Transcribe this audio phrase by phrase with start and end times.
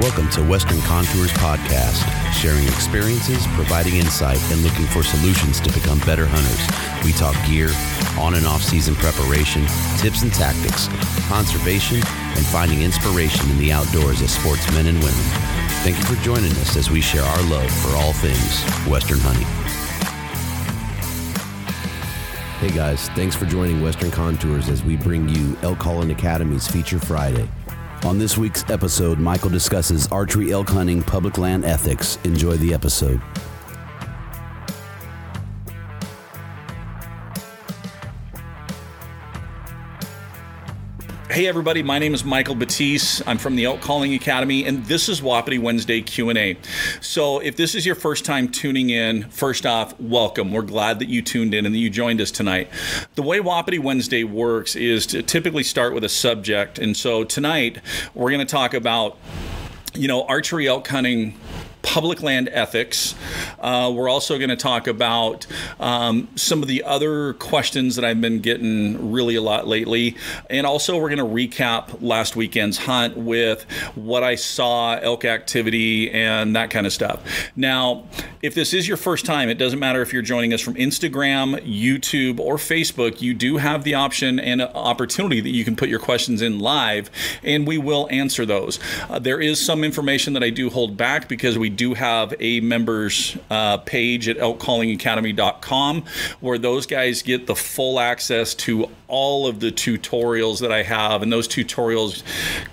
[0.00, 5.98] Welcome to Western Contours Podcast, sharing experiences, providing insight, and looking for solutions to become
[6.06, 7.04] better hunters.
[7.04, 7.68] We talk gear,
[8.16, 10.86] on and off season preparation, tips and tactics,
[11.26, 15.24] conservation, and finding inspiration in the outdoors as sportsmen and women.
[15.82, 19.48] Thank you for joining us as we share our love for all things Western hunting.
[22.60, 27.00] Hey guys, thanks for joining Western Contours as we bring you Elk Calling Academy's Feature
[27.00, 27.48] Friday.
[28.04, 32.18] On this week's episode, Michael discusses archery elk hunting public land ethics.
[32.24, 33.20] Enjoy the episode.
[41.38, 43.22] Hey everybody, my name is Michael Batease.
[43.24, 46.56] I'm from the Elk Calling Academy, and this is Wapiti Wednesday Q&A.
[47.00, 50.50] So if this is your first time tuning in, first off, welcome.
[50.50, 52.68] We're glad that you tuned in and that you joined us tonight.
[53.14, 57.82] The way Wapiti Wednesday works is to typically start with a subject, and so tonight
[58.14, 59.16] we're going to talk about
[59.94, 61.38] you know, archery elk hunting
[61.82, 63.14] public land ethics.
[63.58, 65.46] Uh, we're also going to talk about
[65.80, 70.16] um, some of the other questions that I've been getting really a lot lately.
[70.50, 76.10] And also, we're going to recap last weekend's hunt with what I saw, elk activity,
[76.10, 77.50] and that kind of stuff.
[77.56, 78.04] Now,
[78.42, 81.58] if this is your first time, it doesn't matter if you're joining us from Instagram,
[81.66, 85.98] YouTube, or Facebook, you do have the option and opportunity that you can put your
[85.98, 87.10] questions in live,
[87.42, 88.78] and we will answer those.
[89.08, 92.60] Uh, there is some information that I do hold back because we do have a
[92.60, 96.04] members uh, page at elkcallingacademy.com
[96.40, 101.22] where those guys get the full access to all of the tutorials that I have.
[101.22, 102.22] And those tutorials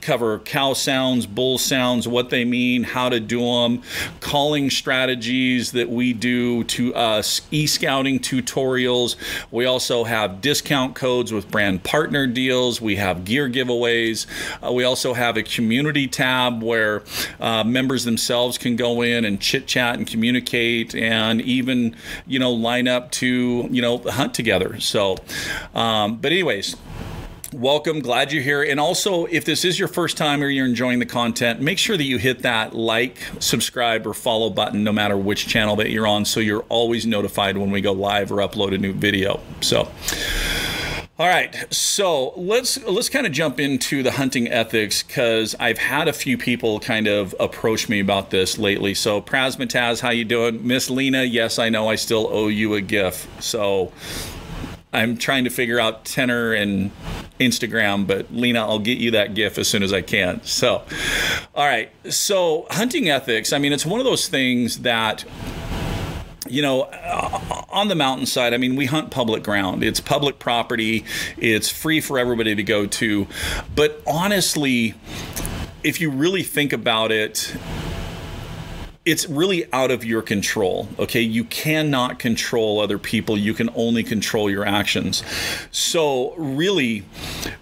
[0.01, 3.81] cover cow sounds, bull sounds, what they mean, how to do them,
[4.19, 9.15] calling strategies that we do to us, e scouting tutorials.
[9.49, 12.81] We also have discount codes with brand partner deals.
[12.81, 14.25] We have gear giveaways.
[14.61, 17.03] Uh, we also have a community tab where
[17.39, 22.51] uh, members themselves can go in and chit chat and communicate and even, you know,
[22.51, 24.79] line up to, you know, hunt together.
[24.79, 25.17] So,
[25.73, 26.75] um, but anyways,
[27.55, 27.99] welcome.
[27.99, 28.63] Glad you're here.
[28.63, 31.95] And also if this is your first time or you're enjoying the content make sure
[31.95, 36.07] that you hit that like subscribe or follow button no matter which channel that you're
[36.07, 39.39] on so you're always notified when we go live or upload a new video.
[39.61, 39.89] So
[41.17, 46.09] all right, so let's let's kind of jump into the hunting ethics because I've had
[46.09, 48.93] a few people kind of approach me about this lately.
[48.93, 51.23] So Prasmataz, how you doing, Miss Lena?
[51.23, 53.41] Yes, I know I still owe you a gift.
[53.41, 53.93] So
[54.91, 56.91] I'm trying to figure out tenor and
[57.39, 60.41] Instagram, but Lena, I'll get you that GIF as soon as I can.
[60.43, 60.83] So,
[61.53, 61.91] all right.
[62.09, 65.25] So, hunting ethics, I mean, it's one of those things that
[66.47, 69.83] you know, uh, on the mountainside, I mean, we hunt public ground.
[69.83, 71.03] It's public property.
[71.37, 73.27] It's free for everybody to go to.
[73.75, 74.95] But honestly,
[75.83, 77.55] if you really think about it,
[79.05, 80.87] it's really out of your control.
[80.97, 81.21] Okay.
[81.21, 83.37] You cannot control other people.
[83.37, 85.23] You can only control your actions.
[85.71, 87.03] So, really,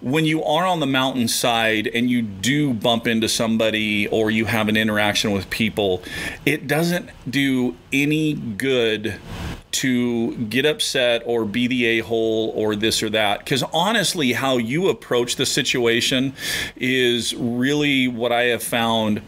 [0.00, 4.68] when you are on the mountainside and you do bump into somebody or you have
[4.68, 6.02] an interaction with people,
[6.46, 9.20] it doesn't do any good
[9.74, 13.40] to get upset or be the a hole or this or that.
[13.40, 16.32] Because honestly, how you approach the situation
[16.76, 19.20] is really what I have found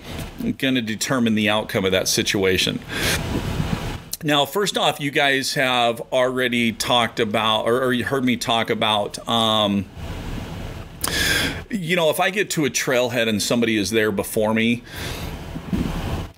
[0.59, 2.81] going to determine the outcome of that situation.
[4.23, 8.71] Now, first off, you guys have already talked about, or, or you heard me talk
[8.71, 9.85] about, um,
[11.71, 14.83] you know, if I get to a trailhead and somebody is there before me,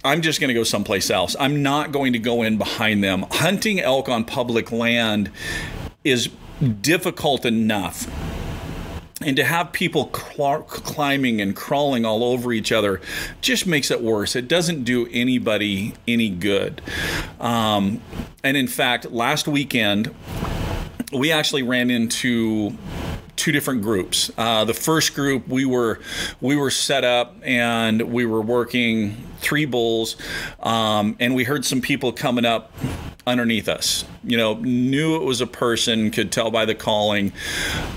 [0.04, 1.34] I'm just going to go someplace else.
[1.38, 3.24] I'm not going to go in behind them.
[3.30, 5.30] Hunting elk on public land
[6.04, 6.28] is
[6.80, 8.06] difficult enough
[9.20, 13.00] and to have people cl- climbing and crawling all over each other
[13.40, 14.36] just makes it worse.
[14.36, 16.80] It doesn't do anybody any good.
[17.40, 18.00] Um,
[18.44, 20.14] and in fact, last weekend,
[21.12, 22.76] we actually ran into
[23.38, 24.30] two different groups.
[24.36, 26.00] Uh, the first group we were
[26.40, 30.16] we were set up and we were working three bulls,
[30.60, 32.72] um, and we heard some people coming up
[33.26, 34.04] underneath us.
[34.24, 37.32] You know, knew it was a person, could tell by the calling,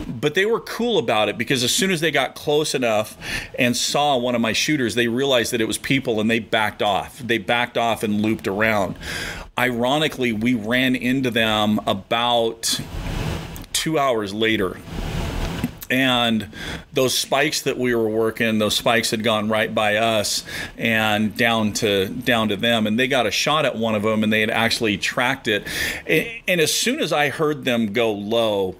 [0.08, 3.18] but they were cool about it because as soon as they got close enough
[3.58, 6.84] and saw one of my shooters, they realized that it was people and they backed
[6.84, 7.18] off.
[7.20, 8.98] They backed off and looped around.
[9.58, 12.80] Ironically, we ran into them about
[13.74, 14.78] two hours later
[15.92, 16.48] and
[16.94, 20.44] those spikes that we were working those spikes had gone right by us
[20.78, 22.88] and down to down to them.
[22.88, 25.68] And they got a shot at one of them and they had actually tracked it.
[26.48, 28.76] And as soon as i heard them go low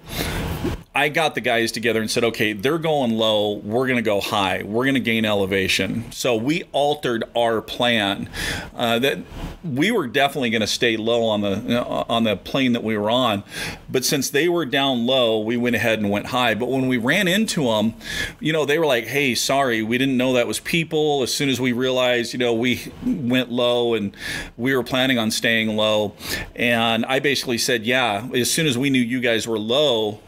[0.94, 3.54] I got the guys together and said, okay, they're going low.
[3.54, 4.62] We're going to go high.
[4.62, 6.12] We're going to gain elevation.
[6.12, 8.28] So we altered our plan.
[8.74, 9.18] Uh, that
[9.64, 13.10] we were definitely going to stay low on the on the plane that we were
[13.10, 13.44] on,
[13.88, 16.54] but since they were down low, we went ahead and went high.
[16.54, 17.94] But when we ran into them,
[18.40, 21.48] you know, they were like, "Hey, sorry, we didn't know that was people." As soon
[21.48, 24.16] as we realized, you know, we went low and
[24.56, 26.14] we were planning on staying low,
[26.56, 30.20] and I basically said, "Yeah." As soon as we knew you guys were low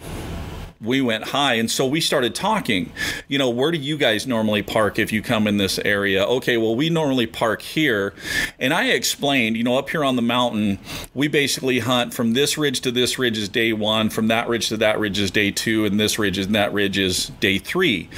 [0.84, 1.54] we went high.
[1.54, 2.92] And so we started talking
[3.28, 6.24] you know where do you guys normally park if you come in this area?
[6.24, 8.14] Okay well we normally park here.
[8.58, 10.78] And i explained you know up here on the mountain
[11.14, 14.68] we basically hunt from this ridge to this ridge is day one from that ridge
[14.68, 18.08] to that ridge is day two and this ridge and that ridge is day three.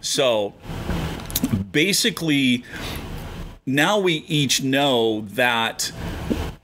[0.00, 0.54] So
[1.72, 2.64] basically
[3.64, 5.92] now we each know that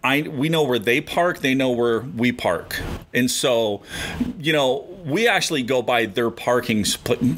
[0.04, 2.80] I we know where they park, they know where we park.
[3.14, 3.82] And so,
[4.38, 6.84] you know, we actually go by their parking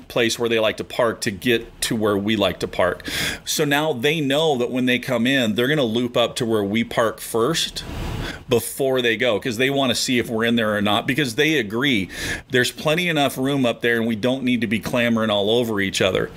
[0.09, 3.07] place where they like to park to get to where we like to park.
[3.45, 6.47] So now they know that when they come in, they're going to loop up to
[6.47, 7.85] where we park first
[8.49, 11.35] before they go because they want to see if we're in there or not because
[11.35, 12.09] they agree
[12.51, 15.81] there's plenty enough room up there and we don't need to be clamoring all over
[15.81, 16.31] each other.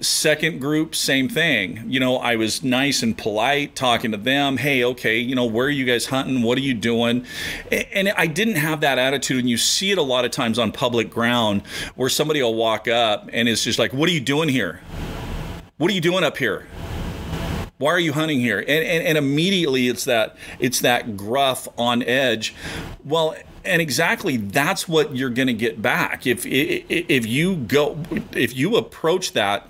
[0.00, 1.82] Second group, same thing.
[1.86, 4.56] You know, I was nice and polite talking to them.
[4.56, 6.42] Hey, okay, you know, where are you guys hunting?
[6.42, 7.24] What are you doing?
[7.70, 9.40] And I didn't have that attitude.
[9.40, 12.88] And you see it a lot of times on public ground where somebody will walk
[12.88, 14.80] up and it's just like, what are you doing here?
[15.78, 16.66] What are you doing up here?
[17.78, 18.58] Why are you hunting here?
[18.58, 22.54] And, and, and immediately it's that it's that gruff on edge.
[23.04, 26.26] Well and exactly that's what you're going to get back.
[26.26, 27.98] If if you go
[28.32, 29.68] if you approach that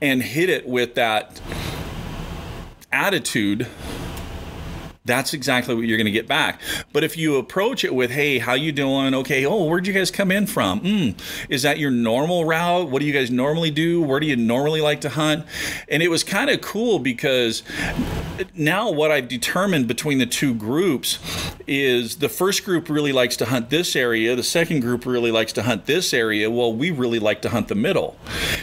[0.00, 1.40] and hit it with that
[2.92, 3.66] attitude
[5.06, 6.60] that's exactly what you're going to get back.
[6.92, 9.14] But if you approach it with, "Hey, how you doing?
[9.14, 10.80] Okay, oh, where'd you guys come in from?
[10.80, 11.18] Mm,
[11.48, 12.90] is that your normal route?
[12.90, 14.02] What do you guys normally do?
[14.02, 15.46] Where do you normally like to hunt?"
[15.88, 17.62] And it was kind of cool because
[18.54, 21.18] now what I've determined between the two groups
[21.66, 25.52] is the first group really likes to hunt this area, the second group really likes
[25.54, 26.50] to hunt this area.
[26.50, 28.16] Well, we really like to hunt the middle.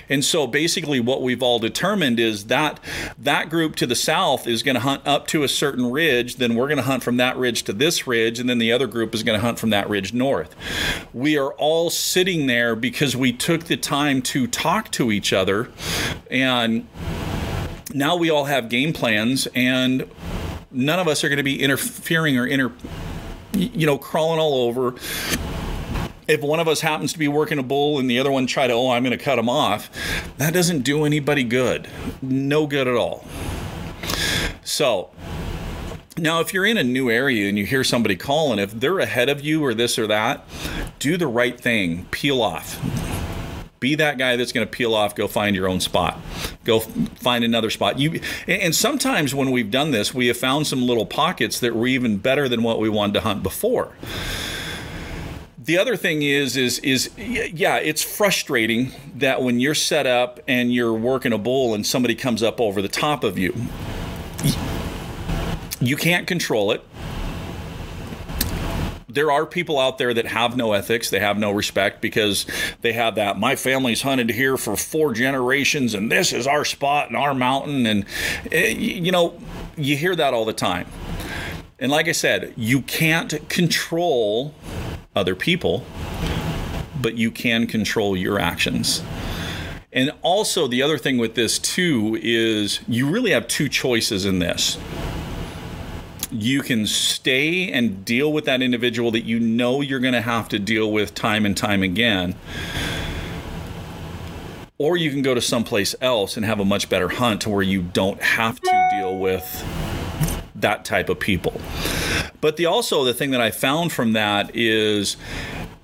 [0.09, 2.79] And so basically what we've all determined is that
[3.17, 6.39] that group to the south is going to hunt up to a certain ridge ridge,
[6.39, 8.87] then we're going to hunt from that ridge to this ridge, and then the other
[8.87, 10.55] group is going to hunt from that ridge north.
[11.13, 15.69] We are all sitting there because we took the time to talk to each other,
[16.29, 16.87] and
[17.93, 20.09] now we all have game plans, and
[20.71, 22.71] none of us are going to be interfering or inter,
[23.53, 24.95] you know, crawling all over.
[26.25, 28.65] If one of us happens to be working a bull and the other one try
[28.65, 29.89] to oh i'm going to cut him off
[30.37, 31.85] that doesn't do anybody good.
[32.21, 33.25] No good at all.
[34.63, 35.11] So
[36.17, 39.29] now, if you're in a new area and you hear somebody calling, if they're ahead
[39.29, 40.45] of you or this or that,
[40.99, 42.05] do the right thing.
[42.11, 42.79] Peel off.
[43.79, 45.15] Be that guy that's going to peel off.
[45.15, 46.19] Go find your own spot.
[46.63, 47.99] Go find another spot.
[47.99, 51.87] You and sometimes when we've done this, we have found some little pockets that were
[51.87, 53.91] even better than what we wanted to hunt before
[55.57, 60.73] the other thing is is is yeah it's frustrating that when you're set up and
[60.73, 63.55] you're working a bull and somebody comes up over the top of you
[65.83, 66.83] you can't control it.
[69.07, 72.47] There are people out there that have no ethics, they have no respect because
[72.81, 73.37] they have that.
[73.37, 77.85] My family's hunted here for four generations, and this is our spot and our mountain.
[77.85, 78.05] And,
[78.51, 79.39] eh, you know,
[79.77, 80.87] you hear that all the time.
[81.77, 84.55] And like I said, you can't control
[85.15, 85.85] other people,
[86.99, 89.03] but you can control your actions.
[89.91, 94.39] And also, the other thing with this, too, is you really have two choices in
[94.39, 94.79] this.
[96.33, 100.49] You can stay and deal with that individual that you know you're going to have
[100.49, 102.35] to deal with time and time again.
[104.77, 107.61] Or you can go to someplace else and have a much better hunt to where
[107.61, 109.43] you don't have to deal with
[110.55, 111.61] that type of people.
[112.41, 115.15] But the also the thing that I found from that is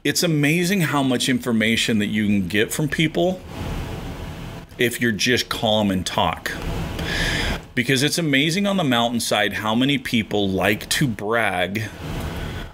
[0.04, 3.40] it's amazing how much information that you can get from people
[4.78, 6.52] if you're just calm and talk.
[7.80, 11.84] Because it's amazing on the mountainside how many people like to brag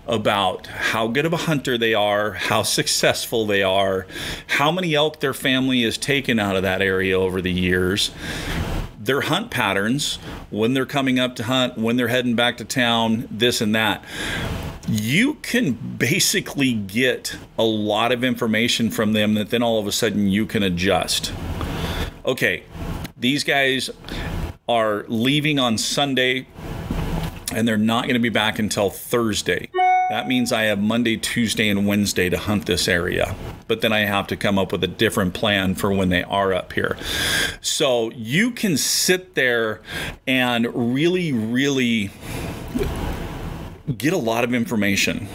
[0.08, 4.08] about how good of a hunter they are, how successful they are,
[4.48, 8.10] how many elk their family has taken out of that area over the years,
[9.00, 10.16] their hunt patterns,
[10.50, 14.04] when they're coming up to hunt, when they're heading back to town, this and that.
[14.90, 19.92] You can basically get a lot of information from them that then all of a
[19.92, 21.32] sudden you can adjust.
[22.26, 22.64] Okay,
[23.16, 23.92] these guys
[24.68, 26.48] are leaving on Sunday
[27.52, 29.70] and they're not going to be back until Thursday.
[30.10, 33.36] That means I have Monday, Tuesday, and Wednesday to hunt this area.
[33.68, 36.54] But then I have to come up with a different plan for when they are
[36.54, 36.98] up here.
[37.62, 39.82] So you can sit there
[40.28, 42.12] and really, really
[43.98, 45.28] get a lot of information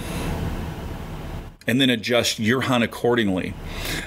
[1.66, 3.54] and then adjust your hunt accordingly.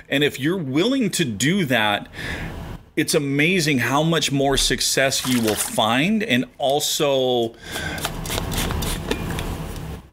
[0.09, 2.07] And if you're willing to do that,
[2.95, 7.55] it's amazing how much more success you will find and also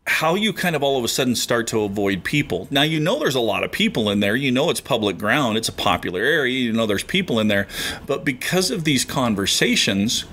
[0.07, 2.69] how you kind of all of a sudden start to avoid people.
[2.71, 4.37] Now, you know there's a lot of people in there.
[4.37, 6.59] You know it's public ground, it's a popular area.
[6.59, 7.69] You know there's people in there.
[8.07, 10.25] But because of these conversations,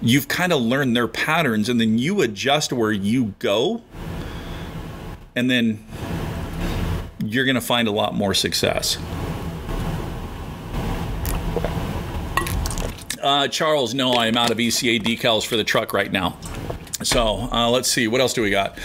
[0.00, 3.82] you've kind of learned their patterns and then you adjust where you go.
[5.34, 5.84] And then
[7.24, 8.98] you're going to find a lot more success.
[13.22, 16.36] Uh, Charles, no, I am out of ECA decals for the truck right now.
[17.02, 18.78] So uh, let's see, what else do we got?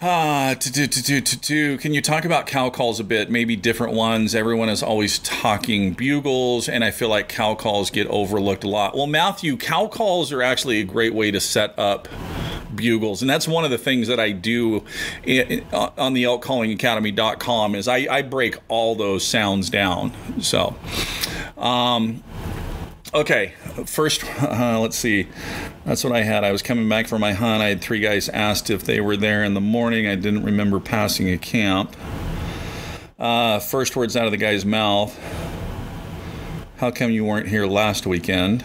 [0.00, 1.78] To to to.
[1.78, 3.30] Can you talk about cow calls a bit?
[3.30, 4.34] Maybe different ones.
[4.34, 8.96] Everyone is always talking bugles, and I feel like cow calls get overlooked a lot.
[8.96, 12.08] Well, Matthew, cow calls are actually a great way to set up
[12.74, 14.84] bugles and that's one of the things that i do
[15.24, 20.76] in, on the elkcallingacademy.com is I, I break all those sounds down so
[21.58, 22.22] um,
[23.12, 23.54] Okay,
[23.86, 25.26] first, uh, let's see.
[25.84, 26.44] That's what I had.
[26.44, 27.60] I was coming back from my hunt.
[27.60, 30.06] I had three guys asked if they were there in the morning.
[30.06, 31.96] I didn't remember passing a camp.
[33.18, 35.18] Uh, first words out of the guy's mouth
[36.76, 38.64] How come you weren't here last weekend?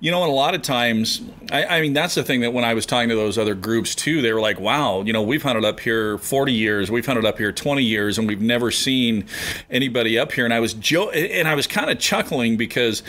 [0.00, 1.20] You know, and a lot of times
[1.52, 3.94] I, I, mean, that's the thing that when I was talking to those other groups
[3.94, 7.24] too, they were like, wow, you know, we've hunted up here 40 years, we've hunted
[7.24, 9.26] up here 20 years, and we've never seen
[9.68, 10.44] anybody up here.
[10.44, 13.02] And I was jo- and I was kind of chuckling because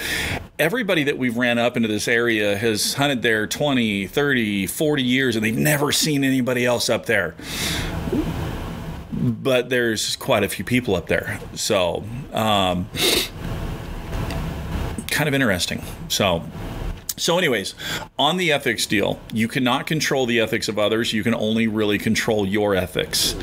[0.57, 5.35] everybody that we've ran up into this area has hunted there 20, 30, 40 years,
[5.35, 7.35] and they've never seen anybody else up there
[9.23, 11.39] but there's quite a few people up there.
[11.53, 12.89] So, um,
[15.11, 15.83] kind of interesting.
[16.07, 16.43] So,
[17.21, 17.75] so, anyways,
[18.17, 21.13] on the ethics deal, you cannot control the ethics of others.
[21.13, 23.35] You can only really control your ethics.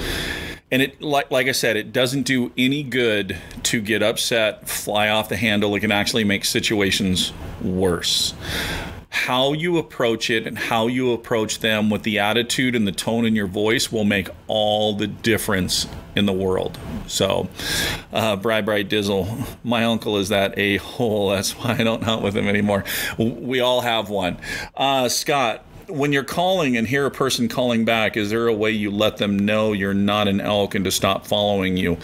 [0.73, 5.11] And it, like, like I said, it doesn't do any good to get upset, fly
[5.11, 5.77] off the handle.
[5.77, 7.33] It can actually make situations
[7.63, 8.35] worse
[9.11, 13.25] how you approach it and how you approach them with the attitude and the tone
[13.25, 16.79] in your voice will make all the difference in the world.
[17.07, 17.49] So,
[18.13, 21.31] uh, Bri Bright Dizzle, my uncle is that a hole.
[21.39, 22.85] That's why I don't hunt with him anymore.
[23.19, 24.39] We all have one.
[24.77, 28.71] Uh, Scott, when you're calling and hear a person calling back, is there a way
[28.71, 31.97] you let them know you're not an elk and to stop following you?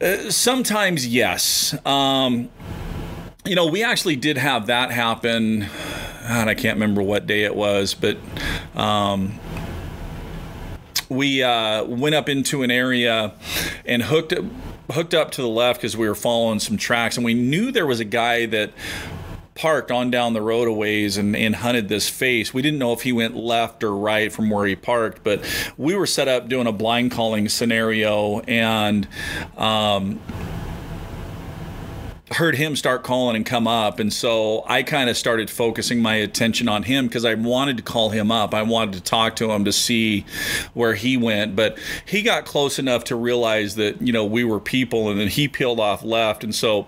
[0.00, 1.74] Uh, sometimes, yes.
[1.86, 2.50] Um,
[3.48, 5.66] you know, we actually did have that happen,
[6.22, 8.18] and I can't remember what day it was, but
[8.76, 9.40] um,
[11.08, 13.32] we uh, went up into an area
[13.86, 14.34] and hooked
[14.90, 17.86] hooked up to the left because we were following some tracks, and we knew there
[17.86, 18.70] was a guy that
[19.54, 22.52] parked on down the road a ways and, and hunted this face.
[22.52, 25.42] We didn't know if he went left or right from where he parked, but
[25.78, 29.08] we were set up doing a blind calling scenario and.
[29.56, 30.20] Um,
[32.32, 36.14] heard him start calling and come up and so i kind of started focusing my
[36.14, 39.50] attention on him because i wanted to call him up i wanted to talk to
[39.50, 40.24] him to see
[40.74, 44.60] where he went but he got close enough to realize that you know we were
[44.60, 46.86] people and then he peeled off left and so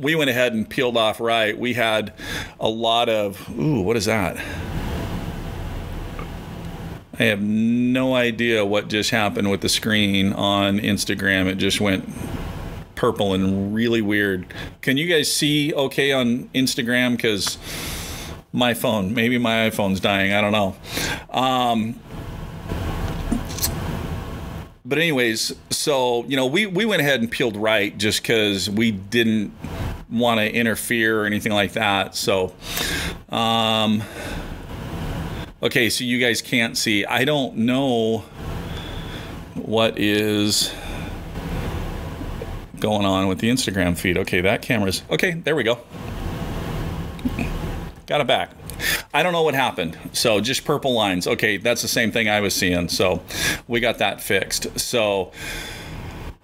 [0.00, 1.56] we went ahead and peeled off right.
[1.56, 2.12] We had
[2.58, 4.36] a lot of ooh, what is that?
[7.18, 11.46] I have no idea what just happened with the screen on Instagram.
[11.46, 12.08] It just went
[13.00, 14.52] purple and really weird.
[14.82, 17.16] Can you guys see okay on Instagram?
[17.16, 17.56] Because
[18.52, 20.34] my phone, maybe my iPhone's dying.
[20.34, 20.76] I don't know.
[21.30, 21.98] Um,
[24.84, 28.90] but anyways, so you know, we we went ahead and peeled right just because we
[28.90, 29.56] didn't
[30.10, 32.14] want to interfere or anything like that.
[32.14, 32.54] So,
[33.30, 34.02] um,
[35.62, 37.06] okay, so you guys can't see.
[37.06, 38.24] I don't know
[39.54, 40.70] what is
[42.80, 44.16] going on with the Instagram feed.
[44.18, 45.32] Okay, that camera's okay.
[45.32, 45.78] There we go.
[48.06, 48.50] Got it back.
[49.12, 49.96] I don't know what happened.
[50.12, 51.26] So just purple lines.
[51.26, 52.88] Okay, that's the same thing I was seeing.
[52.88, 53.22] So
[53.68, 54.78] we got that fixed.
[54.80, 55.32] So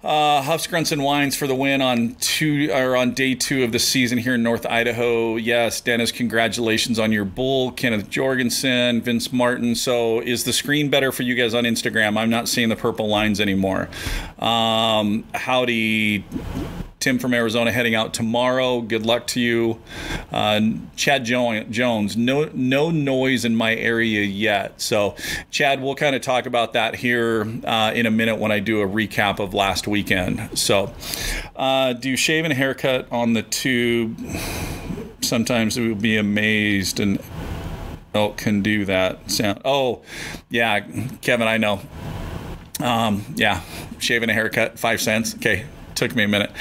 [0.03, 3.71] uh, Huffs, Grunts, and Whines for the win on two or on day two of
[3.71, 5.35] the season here in North Idaho.
[5.37, 7.71] Yes, Dennis, congratulations on your bull.
[7.71, 9.75] Kenneth Jorgensen, Vince Martin.
[9.75, 12.17] So is the screen better for you guys on Instagram?
[12.17, 13.89] I'm not seeing the purple lines anymore.
[14.39, 16.23] Um, howdy.
[16.99, 18.81] Tim from Arizona heading out tomorrow.
[18.81, 19.79] Good luck to you.
[20.31, 20.61] Uh,
[20.95, 24.81] Chad Jones, no no noise in my area yet.
[24.81, 25.15] So,
[25.51, 28.81] Chad, we'll kind of talk about that here uh, in a minute when I do
[28.81, 30.57] a recap of last weekend.
[30.57, 30.91] So,
[31.55, 34.19] uh, do shave and haircut on the tube.
[35.21, 37.21] Sometimes we will be amazed and
[38.15, 39.61] oh can do that sound.
[39.63, 40.01] Oh,
[40.49, 40.79] yeah,
[41.21, 41.79] Kevin, I know.
[42.79, 43.61] Um, yeah,
[43.99, 45.35] shaving a haircut, five cents.
[45.35, 45.65] Okay,
[45.97, 46.51] took me a minute.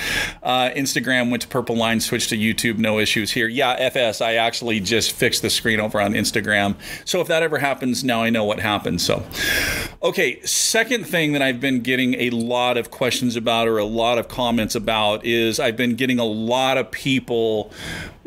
[0.42, 3.46] Uh, Instagram went to purple line, switched to YouTube, no issues here.
[3.46, 6.74] Yeah, FS, I actually just fixed the screen over on Instagram.
[7.04, 9.00] So if that ever happens, now I know what happened.
[9.00, 9.24] So,
[10.02, 14.18] okay, second thing that I've been getting a lot of questions about or a lot
[14.18, 17.70] of comments about is I've been getting a lot of people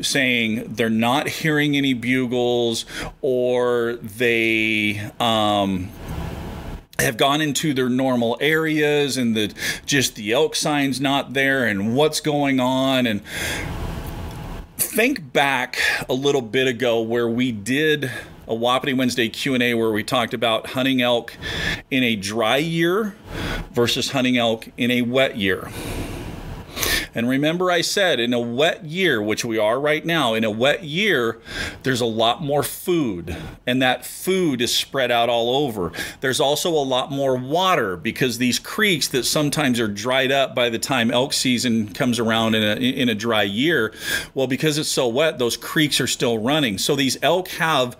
[0.00, 2.86] saying they're not hearing any bugles
[3.20, 5.90] or they, um,
[7.02, 9.52] have gone into their normal areas and the
[9.86, 13.22] just the elk signs not there and what's going on and
[14.76, 18.10] think back a little bit ago where we did
[18.48, 21.36] a Wapiti Wednesday Q&A where we talked about hunting elk
[21.90, 23.14] in a dry year
[23.72, 25.70] versus hunting elk in a wet year.
[27.14, 30.50] And remember, I said in a wet year, which we are right now, in a
[30.50, 31.40] wet year,
[31.82, 35.92] there's a lot more food, and that food is spread out all over.
[36.20, 40.68] There's also a lot more water because these creeks that sometimes are dried up by
[40.68, 43.92] the time elk season comes around in a, in a dry year,
[44.34, 46.78] well, because it's so wet, those creeks are still running.
[46.78, 47.96] So these elk have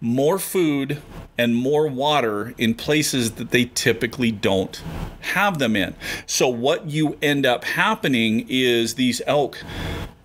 [0.00, 1.02] more food
[1.40, 4.82] and more water in places that they typically don't
[5.20, 5.94] have them in.
[6.26, 9.64] So, what you end up happening is these elk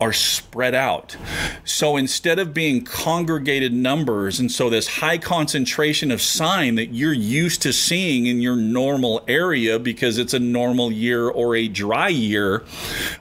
[0.05, 1.17] are spread out.
[1.63, 7.11] So instead of being congregated numbers, and so this high concentration of sign that you're
[7.11, 12.09] used to seeing in your normal area because it's a normal year or a dry
[12.09, 12.63] year,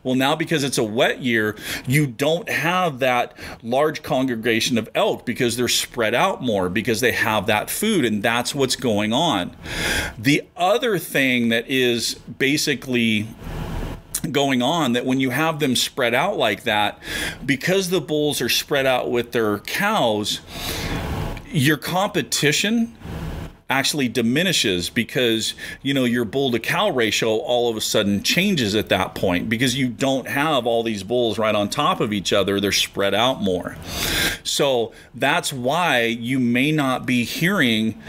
[0.03, 5.25] well, now because it's a wet year, you don't have that large congregation of elk
[5.25, 9.57] because they're spread out more because they have that food, and that's what's going on.
[10.19, 13.27] The other thing that is basically
[14.33, 16.99] going on that when you have them spread out like that,
[17.45, 20.41] because the bulls are spread out with their cows,
[21.47, 22.97] your competition
[23.71, 28.75] actually diminishes because you know your bull to cow ratio all of a sudden changes
[28.75, 32.33] at that point because you don't have all these bulls right on top of each
[32.33, 32.61] other.
[32.61, 33.77] They're spread out more.
[34.43, 38.01] So that's why you may not be hearing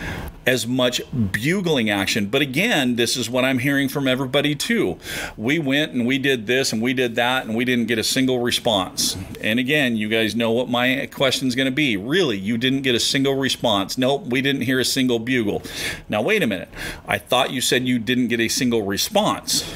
[0.46, 2.28] as much bugling action.
[2.28, 4.98] But again, this is what I'm hearing from everybody too.
[5.38, 8.04] We went and we did this and we did that and we didn't get a
[8.04, 9.18] single response.
[9.42, 11.98] And again, you guys know what my question is going to be.
[11.98, 13.98] Really, you didn't get a single response.
[13.98, 15.64] Nope, we didn't hear a single bugle.
[16.10, 16.70] Now, wait a minute.
[17.08, 19.70] I thought you said you didn't get a single response.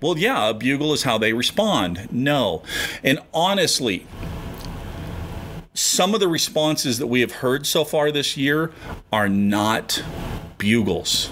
[0.00, 2.08] Well, yeah, a bugle is how they respond.
[2.12, 2.62] No.
[3.02, 4.06] And honestly,
[5.74, 8.70] some of the responses that we have heard so far this year
[9.12, 10.02] are not
[10.56, 11.30] bugles.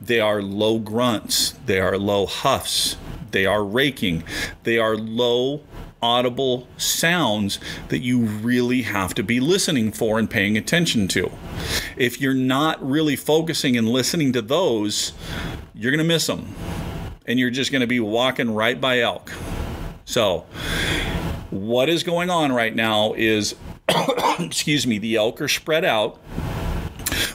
[0.00, 2.96] They are low grunts, they are low huffs,
[3.32, 4.22] they are raking,
[4.62, 5.62] they are low
[6.00, 11.30] audible sounds that you really have to be listening for and paying attention to.
[11.96, 15.12] If you're not really focusing and listening to those,
[15.74, 16.54] you're going to miss them.
[17.26, 19.32] And you're just going to be walking right by elk.
[20.04, 20.40] So,
[21.50, 23.54] what is going on right now is
[24.38, 26.20] excuse me, the elk are spread out.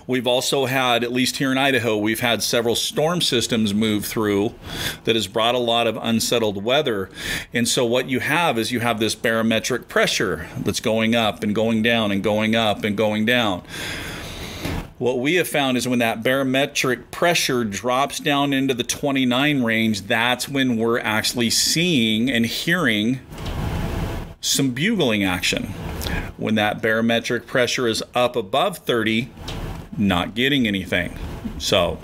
[0.07, 4.55] We've also had, at least here in Idaho, we've had several storm systems move through
[5.03, 7.10] that has brought a lot of unsettled weather.
[7.53, 11.53] And so, what you have is you have this barometric pressure that's going up and
[11.53, 13.63] going down and going up and going down.
[14.97, 20.01] What we have found is when that barometric pressure drops down into the 29 range,
[20.03, 23.19] that's when we're actually seeing and hearing
[24.41, 25.73] some bugling action.
[26.38, 29.30] When that barometric pressure is up above 30,
[29.97, 31.17] not getting anything.
[31.58, 31.97] So,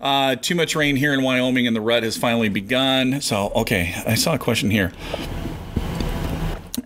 [0.00, 3.20] uh, too much rain here in Wyoming and the rut has finally begun.
[3.20, 4.92] So, okay, I saw a question here.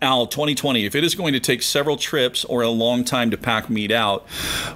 [0.00, 3.36] Al, 2020, if it is going to take several trips or a long time to
[3.36, 4.24] pack meat out,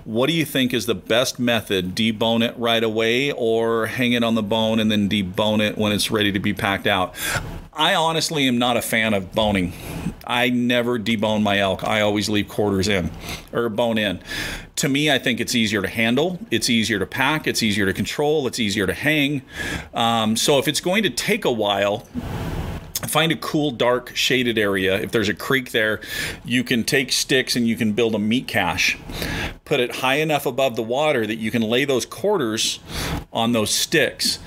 [0.04, 1.94] what do you think is the best method?
[1.94, 5.92] Debone it right away or hang it on the bone and then debone it when
[5.92, 7.14] it's ready to be packed out?
[7.74, 9.72] I honestly am not a fan of boning.
[10.26, 11.82] I never debone my elk.
[11.84, 13.10] I always leave quarters in
[13.52, 14.20] or bone in.
[14.76, 17.92] To me, I think it's easier to handle, it's easier to pack, it's easier to
[17.92, 19.42] control, it's easier to hang.
[19.94, 22.06] Um, so if it's going to take a while,
[23.06, 25.00] find a cool dark shaded area.
[25.00, 26.00] If there's a creek there
[26.44, 28.98] you can take sticks and you can build a meat cache.
[29.64, 32.80] Put it high enough above the water that you can lay those quarters
[33.32, 34.38] on those sticks.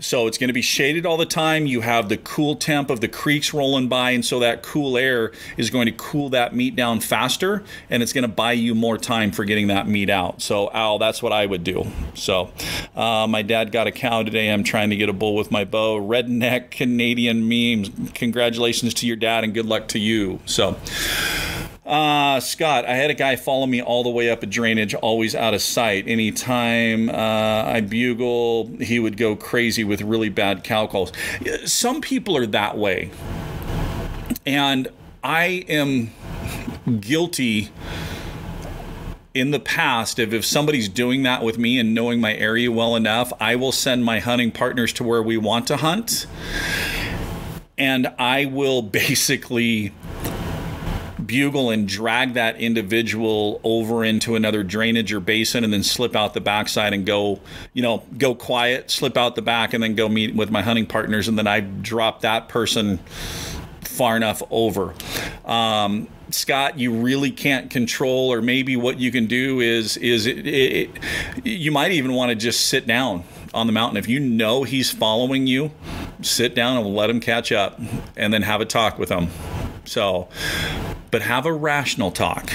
[0.00, 1.66] So it's going to be shaded all the time.
[1.66, 5.32] You have the cool temp of the creeks rolling by and so that cool air
[5.56, 8.96] is going to cool that meat down faster and it's going to buy you more
[8.96, 10.40] time for getting that meat out.
[10.40, 11.86] So al that's what i would do.
[12.14, 12.50] So
[12.96, 14.48] uh, my dad got a cow today.
[14.48, 16.00] I'm trying to get a bull with my bow.
[16.00, 20.40] Redneck canadian memes congratulations to your dad and good luck to you.
[20.46, 20.76] So,
[21.90, 25.34] uh, Scott, I had a guy follow me all the way up a drainage, always
[25.34, 26.06] out of sight.
[26.06, 31.12] Anytime uh, I bugle, he would go crazy with really bad cow calls.
[31.64, 33.10] Some people are that way.
[34.46, 34.88] And
[35.24, 36.12] I am
[37.00, 37.70] guilty
[39.34, 42.96] in the past if, if somebody's doing that with me and knowing my area well
[42.96, 46.26] enough i will send my hunting partners to where we want to hunt
[47.80, 49.92] and I will basically
[51.26, 56.34] bugle and drag that individual over into another drainage or basin and then slip out
[56.34, 57.40] the backside and go,
[57.72, 60.86] you know, go quiet, slip out the back and then go meet with my hunting
[60.86, 61.28] partners.
[61.28, 62.98] And then I drop that person
[63.82, 64.94] far enough over.
[65.44, 70.46] Um, Scott, you really can't control, or maybe what you can do is is it,
[70.46, 70.90] it,
[71.44, 73.96] you might even want to just sit down on the mountain.
[73.96, 75.72] If you know he's following you,
[76.22, 77.80] sit down and let them catch up
[78.16, 79.28] and then have a talk with them.
[79.84, 80.28] So,
[81.10, 82.52] but have a rational talk.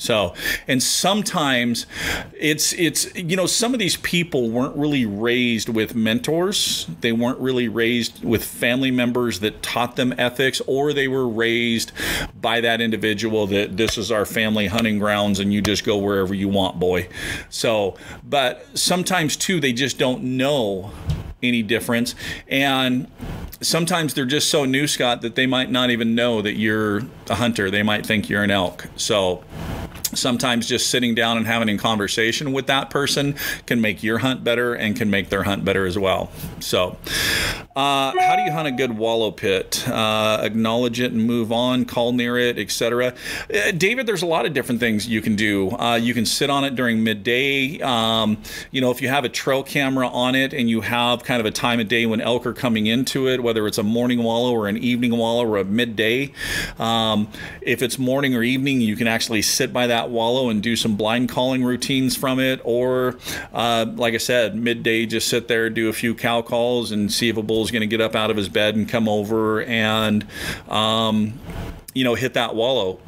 [0.00, 0.34] So,
[0.66, 1.86] and sometimes
[2.32, 6.86] it's it's you know some of these people weren't really raised with mentors.
[7.02, 11.92] They weren't really raised with family members that taught them ethics or they were raised
[12.40, 16.32] by that individual that this is our family hunting grounds and you just go wherever
[16.32, 17.06] you want, boy.
[17.50, 20.92] So, but sometimes too they just don't know
[21.42, 22.14] any difference.
[22.48, 23.06] And
[23.60, 27.36] sometimes they're just so new, Scott, that they might not even know that you're a
[27.36, 27.70] hunter.
[27.70, 28.86] They might think you're an elk.
[28.96, 29.44] So
[30.14, 33.34] sometimes just sitting down and having a conversation with that person
[33.66, 36.30] can make your hunt better and can make their hunt better as well.
[36.60, 36.96] So,
[37.76, 39.88] uh, how do you hunt a good wallow pit?
[39.88, 43.14] Uh, acknowledge it and move on, call near it, etc.
[43.52, 45.70] Uh, David, there's a lot of different things you can do.
[45.70, 47.80] Uh, you can sit on it during midday.
[47.80, 51.40] Um, you know, if you have a trail camera on it and you have kind
[51.40, 54.22] of a time of day when elk are coming into it, whether it's a morning
[54.22, 56.32] wallow or an evening wallow or a midday,
[56.78, 57.28] um,
[57.62, 60.96] if it's morning or evening, you can actually sit by that wallow and do some
[60.96, 63.18] blind calling routines from it, or
[63.52, 67.28] uh, like I said, midday just sit there, do a few cow calls, and see
[67.28, 70.26] if a bull's going to get up out of his bed and come over and
[70.68, 71.38] um,
[71.92, 72.98] you know hit that wallow.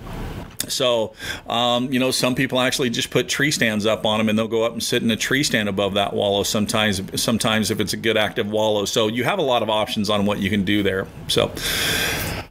[0.68, 1.14] So,
[1.48, 4.48] um, you know, some people actually just put tree stands up on them, and they'll
[4.48, 6.42] go up and sit in a tree stand above that wallow.
[6.42, 10.10] Sometimes, sometimes if it's a good active wallow, so you have a lot of options
[10.10, 11.06] on what you can do there.
[11.28, 11.52] So.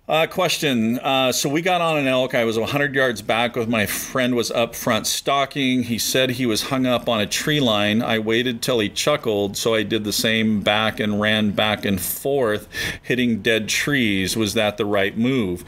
[0.07, 0.97] Uh, question.
[0.99, 2.33] Uh, so we got on an elk.
[2.33, 5.83] I was 100 yards back with my friend was up front stalking.
[5.83, 8.01] He said he was hung up on a tree line.
[8.01, 12.01] I waited till he chuckled, so I did the same back and ran back and
[12.01, 12.67] forth,
[13.01, 14.35] hitting dead trees.
[14.35, 15.63] Was that the right move?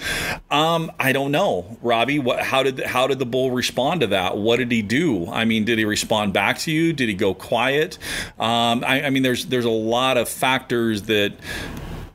[0.49, 2.17] Um, I don't know, Robbie.
[2.17, 2.39] What?
[2.39, 4.35] How did how did the bull respond to that?
[4.35, 5.27] What did he do?
[5.29, 6.91] I mean, did he respond back to you?
[6.91, 7.99] Did he go quiet?
[8.39, 11.33] Um, I, I mean, there's there's a lot of factors that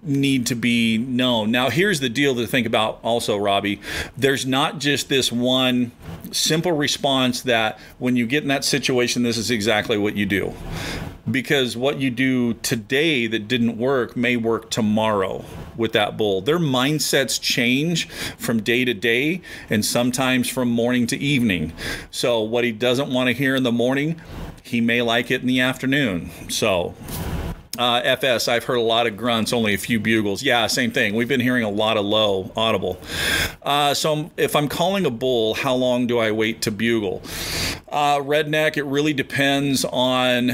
[0.09, 1.51] need to be known.
[1.51, 3.81] Now, here's the deal to think about also, Robbie.
[4.17, 5.93] There's not just this one
[6.33, 10.55] simple response that when you get in that situation, this is exactly what you do.
[11.31, 15.45] because what you do today that didn't work may work tomorrow
[15.77, 16.41] with that bull.
[16.41, 21.73] Their mindsets change from day to day and sometimes from morning to evening.
[22.11, 24.21] So, what he doesn't want to hear in the morning,
[24.63, 26.31] he may like it in the afternoon.
[26.49, 26.95] So,
[27.79, 30.43] uh, FS, I've heard a lot of grunts, only a few bugles.
[30.43, 31.15] Yeah, same thing.
[31.15, 33.01] We've been hearing a lot of low audible.
[33.63, 37.23] Uh, so if I'm calling a bull, how long do I wait to bugle?
[37.89, 40.53] Uh, redneck, it really depends on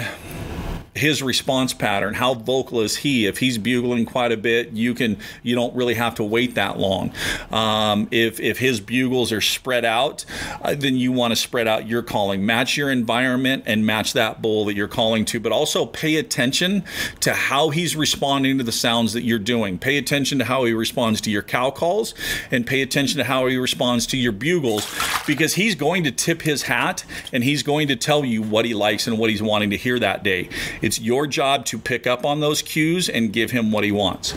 [0.95, 2.15] his response pattern.
[2.15, 3.27] How vocal is he?
[3.27, 6.79] If he's bugling quite a bit you can you don't really have to wait that
[6.79, 7.13] long.
[7.51, 10.25] Um, if if his bugles are spread out
[10.63, 12.47] uh, then you want to spread out your calling.
[12.47, 16.85] Match your environment and match that bull that you're calling to but also pay attention
[17.21, 19.79] to how he's responding to the sounds that you're doing.
[19.79, 22.15] Pay attention to how he responds to your cow calls
[22.51, 24.87] and pay attention to how he responds to your bugles
[25.27, 28.75] because he's going to tip his hat and he's going to tell you what he
[28.75, 30.49] likes and what he's wanting to hear that day
[30.85, 34.35] it's your job to pick up on those cues and give him what he wants.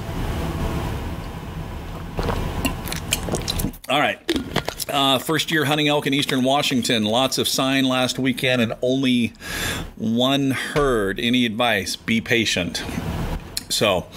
[3.90, 4.18] All right.
[4.90, 7.04] Uh, first year hunting elk in eastern Washington.
[7.04, 9.34] Lots of sign last weekend and only
[9.98, 11.20] one herd.
[11.20, 11.98] Any advice?
[11.98, 12.82] Be patient.
[13.68, 14.08] So,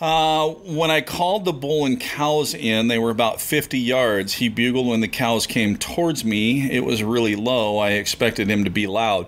[0.00, 4.34] uh, when I called the bull and cows in, they were about 50 yards.
[4.34, 6.70] He bugled when the cows came towards me.
[6.70, 7.76] It was really low.
[7.78, 9.26] I expected him to be loud.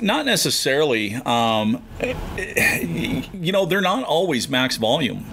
[0.00, 1.16] Not necessarily.
[1.16, 1.82] Um,
[3.32, 5.24] you know, they're not always max volume.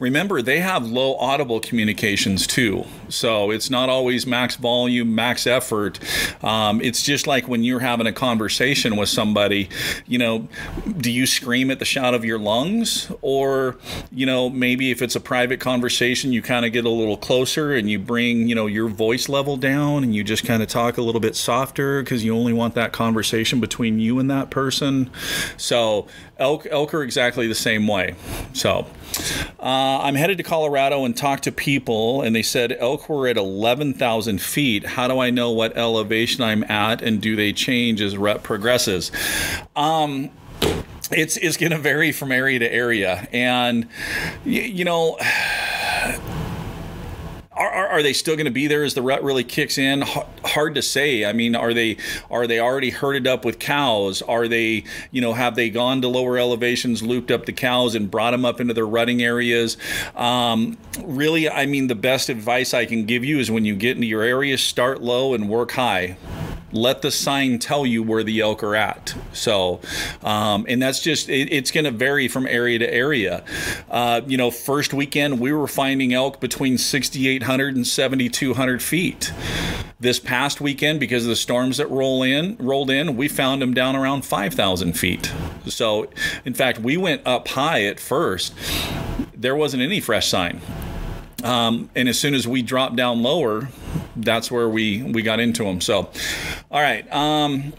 [0.00, 2.86] Remember, they have low audible communications too.
[3.10, 5.98] So it's not always max volume, max effort.
[6.42, 9.68] Um, it's just like when you're having a conversation with somebody,
[10.06, 10.48] you know,
[10.98, 13.10] do you scream at the shout of your lungs?
[13.22, 13.76] Or,
[14.12, 17.72] you know, maybe if it's a private conversation, you kind of get a little closer
[17.74, 20.96] and you bring, you know, your voice level down and you just kind of talk
[20.96, 25.10] a little bit softer because you only want that conversation between you and that person.
[25.56, 26.06] So
[26.38, 28.14] elk, elk are exactly the same way.
[28.52, 28.86] So
[29.58, 33.36] uh, I'm headed to Colorado and talk to people, and they said elk were at
[33.36, 34.86] 11,000 feet.
[34.86, 39.10] How do I know what elevation I'm at, and do they change as rep progresses?
[39.76, 40.30] Um,
[41.12, 43.88] it's it's going to vary from area to area, and
[44.44, 45.16] you know
[47.60, 50.02] are, are, are, they still going to be there as the rut really kicks in?
[50.44, 51.24] hard to say.
[51.24, 51.98] I mean, are they
[52.30, 54.22] are they already herded up with cows?
[54.22, 58.10] Are they you know have they gone to lower elevations, looped up the cows, and
[58.10, 59.76] brought them up into their rutting areas?
[60.16, 63.96] Um, really, I mean, the best advice I can give you is when you get
[63.96, 66.16] into your area, start low and work high
[66.72, 69.14] let the sign tell you where the elk are at.
[69.32, 69.80] So,
[70.22, 73.44] um, and that's just, it, it's going to vary from area to area.
[73.90, 79.32] Uh, you know, first weekend, we were finding elk between 6,800 and 7,200 feet.
[79.98, 83.74] This past weekend, because of the storms that roll in, rolled in, we found them
[83.74, 85.30] down around 5,000 feet.
[85.66, 86.08] So,
[86.44, 88.54] in fact, we went up high at first.
[89.34, 90.62] There wasn't any fresh sign.
[91.42, 93.68] Um, and as soon as we dropped down lower,
[94.16, 95.80] that's where we we got into him.
[95.80, 96.10] So,
[96.70, 97.10] all right.
[97.12, 97.72] Um,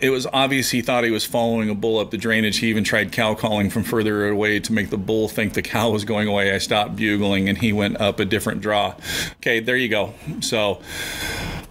[0.00, 2.58] it was obvious he thought he was following a bull up the drainage.
[2.58, 5.90] He even tried cow calling from further away to make the bull think the cow
[5.90, 6.54] was going away.
[6.54, 8.94] I stopped bugling and he went up a different draw.
[9.38, 10.14] Okay, there you go.
[10.40, 10.80] So,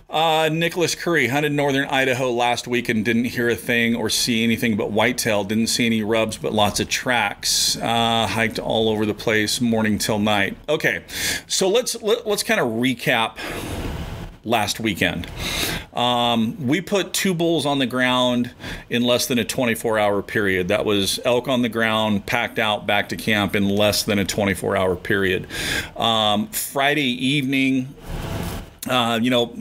[0.10, 4.44] uh, Nicholas Curry hunted northern Idaho last week and didn't hear a thing or see
[4.44, 5.44] anything but whitetail.
[5.44, 7.76] Didn't see any rubs, but lots of tracks.
[7.78, 10.56] Uh, hiked all over the place, morning till night.
[10.70, 11.04] Okay,
[11.46, 13.38] so let's let, us let us kind of recap
[14.46, 15.28] last weekend.
[15.94, 18.52] Um, we put two bulls on the ground
[18.90, 20.70] in less than a 24 hour period.
[20.70, 24.26] That was elk on the ground, packed out back to camp in less than a
[24.26, 25.48] 24 hour period.
[25.98, 27.94] Um, Friday evening,
[28.90, 29.56] uh, you know,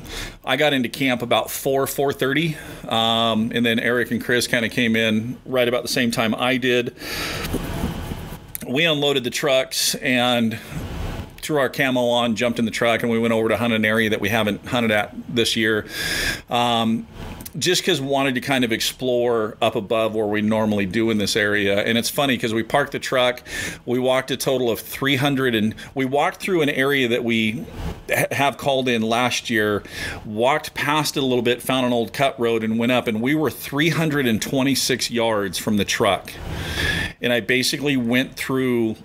[0.45, 2.57] I got into camp about four four thirty,
[2.89, 6.35] um, and then Eric and Chris kind of came in right about the same time
[6.35, 6.95] I did.
[8.67, 10.59] We unloaded the trucks and
[11.39, 13.85] threw our camo on, jumped in the truck, and we went over to hunt an
[13.85, 15.87] area that we haven't hunted at this year.
[16.51, 17.07] Um,
[17.59, 21.37] just because wanted to kind of explore up above where we normally do in this
[21.37, 21.83] area.
[21.83, 23.42] And it's funny because we parked the truck,
[23.85, 27.64] we walked a total of 300, and we walked through an area that we
[28.31, 29.83] have called in last year,
[30.25, 33.07] walked past it a little bit, found an old cut road, and went up.
[33.07, 36.33] And we were 326 yards from the truck.
[37.21, 38.97] And I basically went through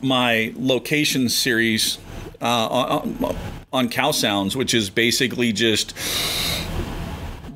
[0.00, 1.98] my location series
[2.40, 3.36] uh, on,
[3.72, 5.94] on cow sounds, which is basically just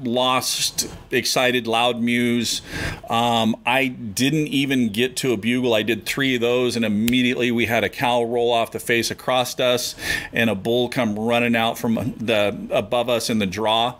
[0.06, 2.62] lost, excited, loud mews.
[3.10, 5.74] Um, I didn't even get to a bugle.
[5.74, 9.10] I did three of those, and immediately we had a cow roll off the face
[9.10, 9.94] across us,
[10.32, 13.94] and a bull come running out from the above us in the draw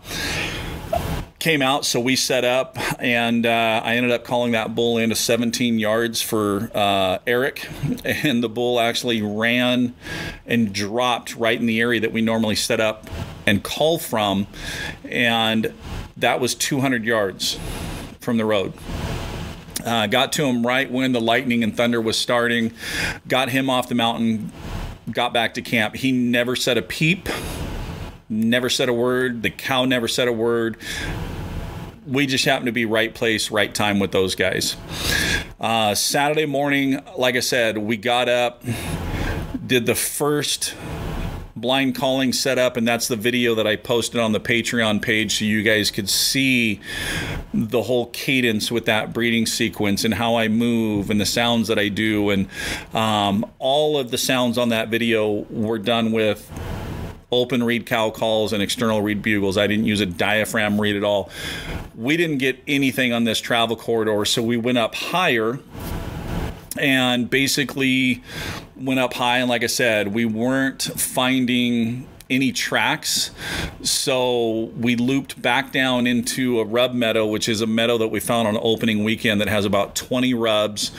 [1.47, 5.15] came out, so we set up, and uh, I ended up calling that bull into
[5.15, 7.69] 17 yards for uh, Eric,
[8.05, 9.95] and the bull actually ran
[10.45, 13.09] and dropped right in the area that we normally set up
[13.47, 14.49] and call from,
[15.05, 15.73] and
[16.17, 17.57] that was 200 yards
[18.19, 18.73] from the road.
[19.85, 22.73] Uh, got to him right when the lightning and thunder was starting,
[23.29, 24.51] got him off the mountain,
[25.13, 25.95] got back to camp.
[25.95, 27.29] He never said a peep,
[28.29, 29.45] never said a word.
[29.45, 30.77] The cow never said a word.
[32.07, 34.77] We just happened to be right place, right time with those guys.
[35.59, 38.63] Uh, Saturday morning, like I said, we got up,
[39.67, 40.75] did the first
[41.57, 45.45] blind calling setup, and that's the video that I posted on the Patreon page so
[45.47, 46.81] you guys could see
[47.53, 51.79] the whole cadence with that breeding sequence and how I move and the sounds that
[51.79, 52.31] I do.
[52.31, 52.49] And
[52.95, 56.49] um, all of the sounds on that video were done with
[57.33, 59.59] open reed cow calls and external reed bugles.
[59.59, 61.31] I didn't use a diaphragm reed at all.
[61.95, 65.59] We didn't get anything on this travel corridor, so we went up higher
[66.79, 68.23] and basically
[68.77, 69.39] went up high.
[69.39, 73.31] And like I said, we weren't finding any tracks.
[73.83, 78.21] So we looped back down into a rub meadow, which is a meadow that we
[78.21, 80.91] found on opening weekend that has about 20 rubs,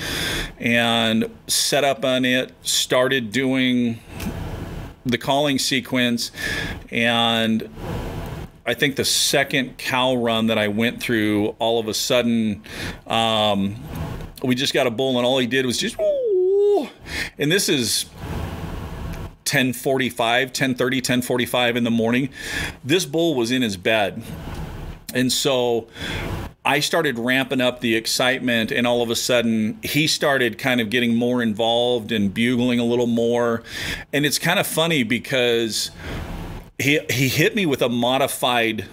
[0.57, 3.99] and set up on it, started doing
[5.07, 6.31] the calling sequence,
[6.91, 7.69] and
[8.65, 12.63] I think the second cow run that I went through, all of a sudden,
[13.07, 13.75] um,
[14.43, 15.97] we just got a bull, and all he did was just,
[17.37, 18.05] and this is
[19.47, 22.29] 1045 1030 1045 in the morning.
[22.83, 24.21] This bull was in his bed.
[25.13, 25.87] And so
[26.67, 30.89] I started ramping up the excitement, and all of a sudden, he started kind of
[30.89, 33.63] getting more involved and bugling a little more.
[34.11, 35.91] And it's kind of funny because
[36.77, 38.85] he he hit me with a modified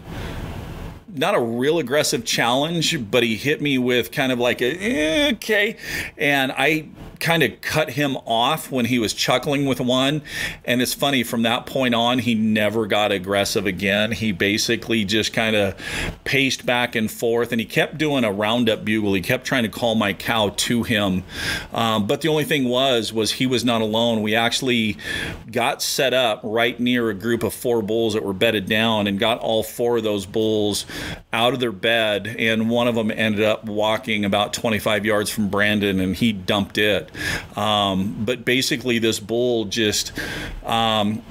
[1.12, 5.32] not a real aggressive challenge, but he hit me with kind of like a eh,
[5.32, 5.76] okay,
[6.16, 6.88] and I
[7.24, 10.20] kind of cut him off when he was chuckling with one.
[10.66, 14.12] And it's funny, from that point on, he never got aggressive again.
[14.12, 15.74] He basically just kind of
[16.24, 19.14] paced back and forth and he kept doing a roundup bugle.
[19.14, 21.24] He kept trying to call my cow to him.
[21.72, 24.20] Um, but the only thing was, was he was not alone.
[24.20, 24.98] We actually
[25.50, 29.18] got set up right near a group of four bulls that were bedded down and
[29.18, 30.84] got all four of those bulls
[31.32, 32.36] out of their bed.
[32.38, 36.76] And one of them ended up walking about 25 yards from Brandon and he dumped
[36.76, 37.10] it.
[37.56, 40.12] Um, but basically, this bull just.
[40.64, 41.22] Um,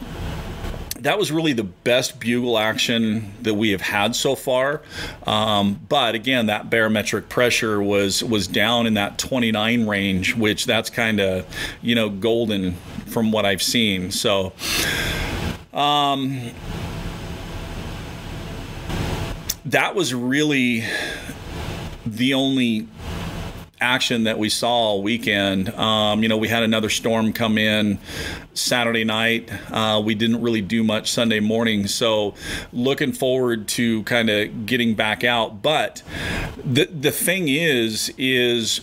[1.00, 4.82] that was really the best bugle action that we have had so far.
[5.28, 10.90] Um, but again, that barometric pressure was was down in that 29 range, which that's
[10.90, 11.46] kind of
[11.82, 14.12] you know golden from what I've seen.
[14.12, 14.54] So.
[15.74, 16.52] Um,
[19.66, 20.84] that was really
[22.06, 22.88] the only
[23.84, 25.70] action that we saw all weekend.
[25.70, 28.00] Um, you know, we had another storm come in
[28.54, 29.52] Saturday night.
[29.72, 31.88] Uh, we didn't really do much Sunday morning.
[31.88, 32.34] So,
[32.72, 35.62] looking forward to kind of getting back out.
[35.62, 36.02] But
[36.64, 38.82] the the thing is, is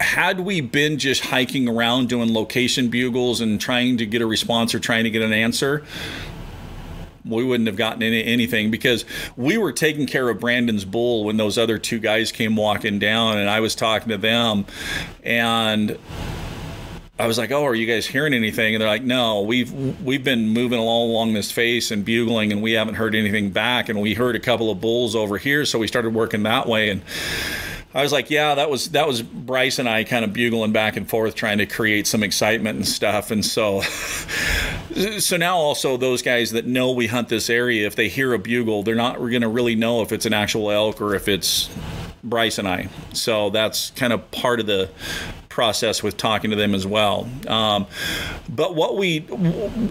[0.00, 4.74] had we been just hiking around doing location bugles and trying to get a response
[4.74, 5.84] or trying to get an answer,
[7.26, 9.04] we wouldn't have gotten any, anything because
[9.36, 13.38] we were taking care of Brandon's bull when those other two guys came walking down,
[13.38, 14.66] and I was talking to them,
[15.22, 15.98] and
[17.18, 20.22] I was like, "Oh, are you guys hearing anything?" And they're like, "No, we've we've
[20.22, 23.88] been moving all along this face and bugling, and we haven't heard anything back.
[23.88, 26.90] And we heard a couple of bulls over here, so we started working that way."
[26.90, 27.00] And
[27.96, 30.98] I was like, "Yeah, that was that was Bryce and I kind of bugling back
[30.98, 33.80] and forth, trying to create some excitement and stuff." And so
[35.18, 38.38] so now also those guys that know we hunt this area, if they hear a
[38.38, 41.70] bugle, they're not going to really know if it's an actual elk or if it's
[42.22, 42.90] Bryce and I.
[43.14, 44.90] So that's kind of part of the
[45.56, 47.26] process with talking to them as well.
[47.46, 47.86] Um,
[48.46, 49.20] but what we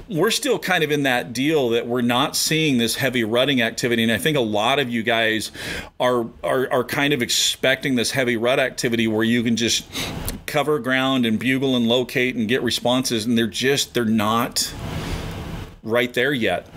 [0.07, 4.03] we're still kind of in that deal that we're not seeing this heavy rutting activity,
[4.03, 5.51] and I think a lot of you guys
[5.99, 9.87] are are, are kind of expecting this heavy rut activity where you can just
[10.45, 14.71] cover ground and bugle and locate and get responses, and they're just they're not
[15.81, 16.69] right there yet.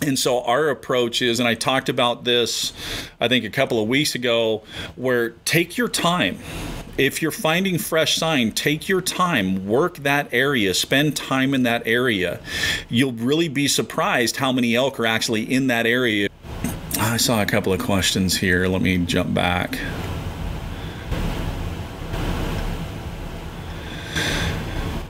[0.00, 2.72] And so our approach is, and I talked about this,
[3.20, 4.62] I think a couple of weeks ago,
[4.96, 6.38] where take your time.
[6.98, 11.86] If you're finding fresh sign, take your time, work that area, spend time in that
[11.86, 12.40] area.
[12.90, 16.28] You'll really be surprised how many elk are actually in that area.
[16.98, 18.66] I saw a couple of questions here.
[18.66, 19.78] Let me jump back.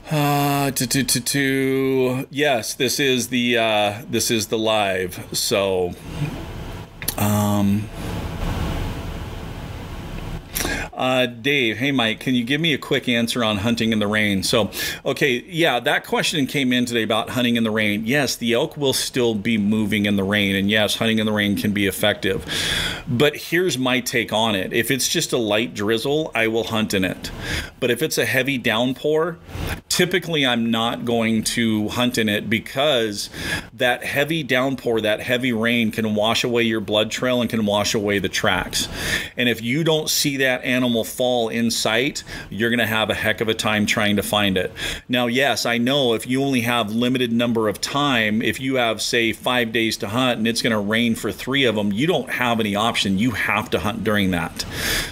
[0.09, 5.27] Uh, to, to, to, to, yes, this is the uh, this is the live.
[5.33, 5.93] So,
[7.17, 7.89] Um,
[11.03, 14.07] uh, Dave, hey Mike, can you give me a quick answer on hunting in the
[14.07, 14.41] rain?
[14.41, 14.71] So,
[15.05, 18.05] okay, yeah, that question came in today about hunting in the rain.
[18.05, 21.33] Yes, the elk will still be moving in the rain, and yes, hunting in the
[21.33, 22.45] rain can be effective.
[23.05, 26.93] But here's my take on it if it's just a light drizzle, I will hunt
[26.93, 27.31] in it.
[27.81, 29.39] But if it's a heavy downpour,
[29.89, 33.29] typically I'm not going to hunt in it because
[33.73, 37.93] that heavy downpour, that heavy rain can wash away your blood trail and can wash
[37.93, 38.87] away the tracks.
[39.35, 43.09] And if you don't see that animal, animal fall in sight, you're going to have
[43.09, 44.71] a heck of a time trying to find it.
[45.09, 49.01] Now, yes, I know if you only have limited number of time, if you have
[49.01, 52.05] say 5 days to hunt and it's going to rain for 3 of them, you
[52.05, 53.17] don't have any option.
[53.17, 54.65] You have to hunt during that.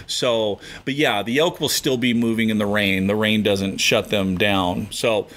[0.06, 3.08] So, but yeah, the elk will still be moving in the rain.
[3.08, 4.88] The rain doesn't shut them down.
[4.92, 5.28] So,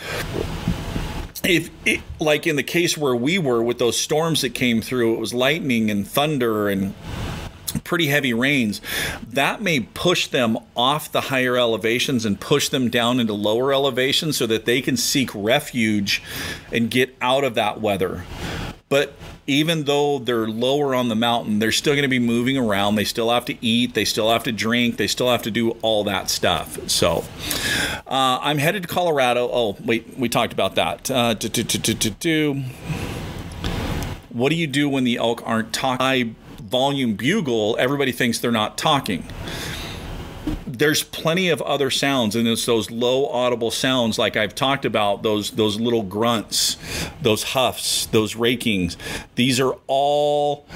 [1.42, 5.14] if it, like in the case where we were with those storms that came through,
[5.14, 6.94] it was lightning and thunder and
[7.82, 8.80] pretty heavy rains,
[9.28, 14.36] that may push them off the higher elevations and push them down into lower elevations
[14.36, 16.22] so that they can seek refuge
[16.72, 18.24] and get out of that weather.
[18.88, 19.14] But
[19.46, 22.94] even though they're lower on the mountain, they're still going to be moving around.
[22.94, 23.94] They still have to eat.
[23.94, 24.96] They still have to drink.
[24.96, 26.78] They still have to do all that stuff.
[26.88, 27.24] So
[28.06, 29.50] uh, I'm headed to Colorado.
[29.52, 31.10] Oh, wait, we talked about that.
[31.10, 32.62] Uh, do, do, do,
[34.30, 36.36] what do you do when the elk aren't talking?
[36.74, 39.22] Volume bugle, everybody thinks they're not talking.
[40.66, 45.22] There's plenty of other sounds, and it's those low audible sounds, like I've talked about,
[45.22, 46.76] those those little grunts,
[47.22, 48.96] those huffs, those rakings.
[49.36, 50.66] These are all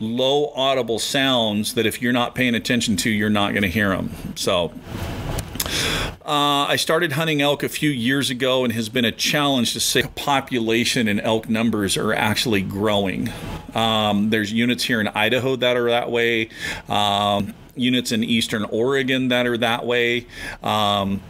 [0.00, 3.90] low audible sounds that if you're not paying attention to, you're not going to hear
[3.90, 4.14] them.
[4.36, 4.72] So
[6.24, 9.80] uh, I started hunting elk a few years ago and has been a challenge to
[9.80, 13.30] say population and elk numbers are actually growing.
[13.74, 16.48] Um, there's units here in Idaho that are that way.
[16.88, 20.26] Um, units in eastern Oregon that are that way.
[20.62, 21.20] Um,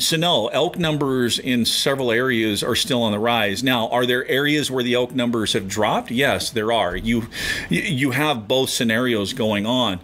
[0.00, 3.62] so no, elk numbers in several areas are still on the rise.
[3.62, 6.10] Now, are there areas where the elk numbers have dropped?
[6.10, 6.96] Yes, there are.
[6.96, 7.28] You
[7.68, 10.00] you have both scenarios going on.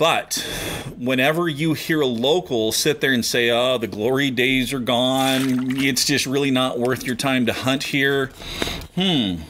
[0.00, 0.36] But
[0.96, 5.76] whenever you hear a local sit there and say, oh, the glory days are gone,
[5.76, 8.28] it's just really not worth your time to hunt here,
[8.94, 9.42] hmm.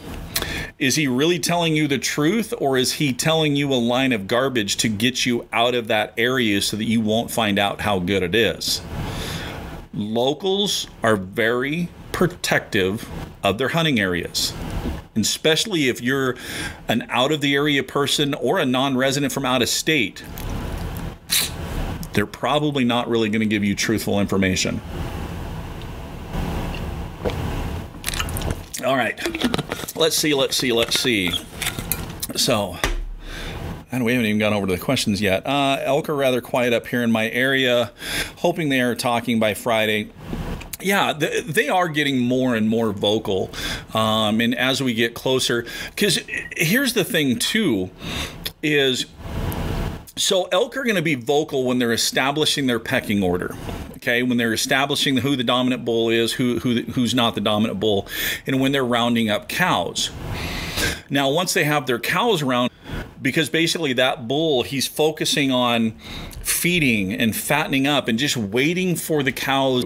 [0.77, 4.27] Is he really telling you the truth, or is he telling you a line of
[4.27, 8.01] garbage to get you out of that area so that you won't find out how
[8.01, 8.83] good it is?
[9.95, 13.09] Locals are very protective
[13.43, 14.53] of their hunting areas
[15.17, 16.37] especially if you're
[16.89, 20.25] an out of the area person or a non resident from out of state,
[22.13, 24.81] they're probably not really going to give you truthful information.
[28.85, 29.19] All right,
[29.95, 31.31] let's see, let's see, let's see.
[32.35, 32.79] So,
[33.93, 35.47] and we haven't even gone over to the questions yet.
[35.47, 37.93] Uh, elk are rather quiet up here in my area,
[38.37, 40.11] hoping they are talking by Friday
[40.83, 43.51] yeah, they are getting more and more vocal.
[43.95, 46.21] Um, and as we get closer, because
[46.57, 47.91] here's the thing, too,
[48.63, 49.07] is
[50.17, 53.57] so elk are going to be vocal when they're establishing their pecking order.
[53.97, 57.81] Okay, when they're establishing who the dominant bull is, who, who who's not the dominant
[57.81, 58.07] bull,
[58.47, 60.11] and when they're rounding up cows.
[61.11, 62.71] Now, once they have their cows around,
[63.21, 65.93] because basically that bull he's focusing on
[66.43, 69.85] feeding and fattening up and just waiting for the cows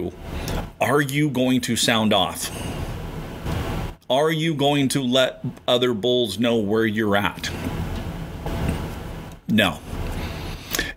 [0.81, 2.51] are you going to sound off
[4.09, 7.49] are you going to let other bulls know where you're at
[9.47, 9.79] no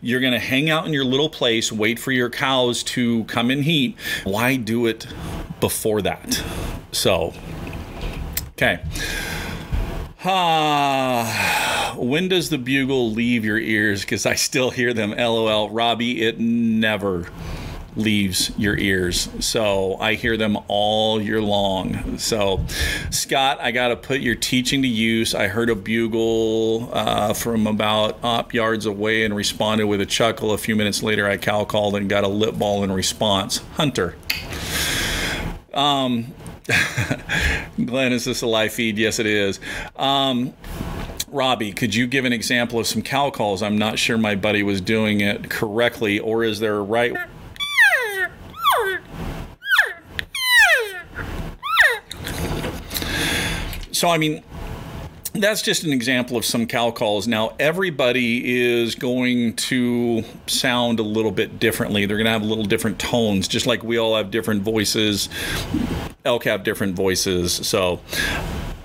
[0.01, 3.51] you're going to hang out in your little place wait for your cows to come
[3.51, 5.07] in heat why do it
[5.61, 6.43] before that
[6.93, 7.33] so
[8.49, 8.81] okay
[10.25, 14.01] Ah, when does the bugle leave your ears?
[14.01, 15.13] Because I still hear them.
[15.13, 15.71] LOL.
[15.71, 17.31] Robbie, it never
[17.99, 19.29] leaves your ears.
[19.41, 22.19] So I hear them all year long.
[22.19, 22.65] So,
[23.11, 25.35] Scott, I got to put your teaching to use.
[25.35, 30.53] I heard a bugle uh, from about op yards away and responded with a chuckle.
[30.53, 33.59] A few minutes later, I cow called and got a lip ball in response.
[33.75, 34.17] Hunter.
[35.75, 36.35] Um,
[37.85, 38.99] Glenn, is this a live feed?
[38.99, 39.61] Yes, it is.
[39.97, 40.55] Um,
[41.31, 43.63] Robbie, could you give an example of some cow calls?
[43.63, 47.15] I'm not sure my buddy was doing it correctly, or is there a right?
[53.99, 54.45] So, I mean,
[55.35, 57.27] that's just an example of some cow calls.
[57.27, 62.07] Now, everybody is going to sound a little bit differently.
[62.07, 65.29] They're going to have a little different tones, just like we all have different voices.
[66.25, 67.53] Elk have different voices.
[67.53, 67.99] So,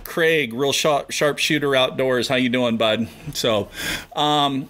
[0.04, 2.28] Craig, real sharp, sharpshooter outdoors.
[2.28, 3.08] How you doing, bud?
[3.36, 3.70] So,
[4.16, 4.68] um,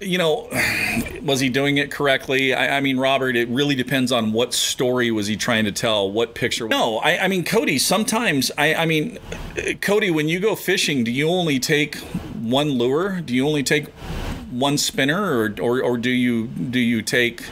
[0.00, 0.48] you know,
[1.22, 2.54] was he doing it correctly?
[2.54, 6.10] I, I, mean, Robert, it really depends on what story was he trying to tell,
[6.10, 6.68] what picture.
[6.68, 9.18] No, I, I mean, Cody, sometimes, I, I mean,
[9.80, 13.20] Cody, when you go fishing, do you only take one lure?
[13.20, 13.88] Do you only take
[14.50, 17.42] one spinner or, or, or do you, do you take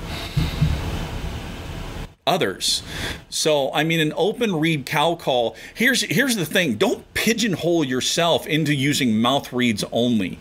[2.28, 2.82] others.
[3.30, 5.56] So, I mean, an open reed cow call.
[5.74, 10.38] Here's here's the thing: don't pigeonhole yourself into using mouth reeds only.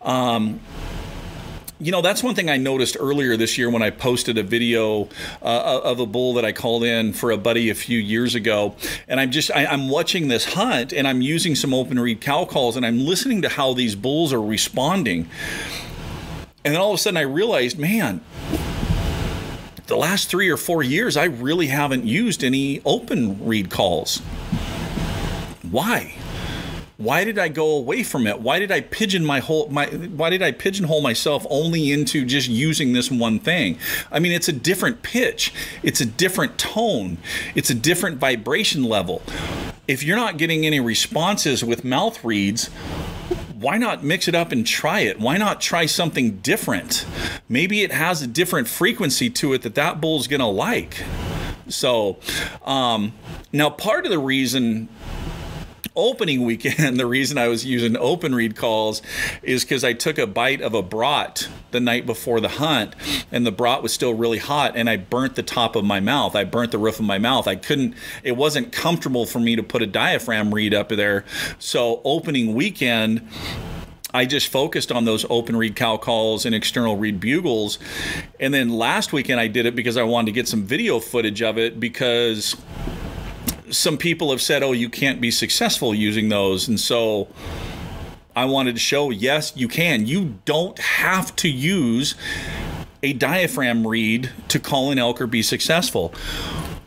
[0.00, 0.60] Um,
[1.78, 5.08] you know, that's one thing I noticed earlier this year when I posted a video
[5.42, 8.74] uh, of a bull that I called in for a buddy a few years ago.
[9.06, 12.46] And I'm just, I, am watching this hunt and I'm using some open reed cow
[12.46, 15.28] calls and I'm listening to how these bulls are responding.
[16.64, 18.22] And then all of a sudden I realized, man,
[19.86, 24.18] the last three or four years, I really haven't used any open reed calls.
[25.70, 26.14] Why?
[26.98, 28.40] Why did I go away from it?
[28.40, 32.48] Why did I pigeon my whole my why did I pigeonhole myself only into just
[32.48, 33.78] using this one thing?
[34.10, 35.52] I mean, it's a different pitch.
[35.82, 37.18] It's a different tone.
[37.54, 39.22] It's a different vibration level.
[39.86, 42.68] If you're not getting any responses with mouth reeds,
[43.58, 45.20] why not mix it up and try it?
[45.20, 47.06] Why not try something different?
[47.46, 51.02] Maybe it has a different frequency to it that that bull's going to like.
[51.68, 52.18] So,
[52.64, 53.12] um,
[53.52, 54.88] now part of the reason
[55.94, 59.02] opening weekend, the reason I was using open reed calls
[59.42, 62.94] is because I took a bite of a brat the night before the hunt,
[63.30, 66.34] and the brat was still really hot, and I burnt the top of my mouth.
[66.34, 67.46] I burnt the roof of my mouth.
[67.46, 67.94] I couldn't.
[68.22, 71.24] It wasn't comfortable for me to put a diaphragm reed up there.
[71.58, 73.28] So opening weekend.
[74.14, 77.78] I just focused on those open reed cow calls and external reed bugles.
[78.40, 81.42] And then last weekend I did it because I wanted to get some video footage
[81.42, 82.56] of it because
[83.70, 86.68] some people have said, oh, you can't be successful using those.
[86.68, 87.28] And so
[88.34, 90.06] I wanted to show, yes, you can.
[90.06, 92.14] You don't have to use
[93.02, 96.14] a diaphragm reed to call an elk or be successful.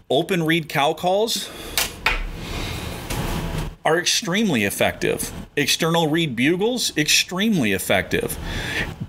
[0.09, 1.49] Open read cow calls
[3.89, 5.31] are extremely effective.
[5.55, 8.37] External reed bugles, extremely effective.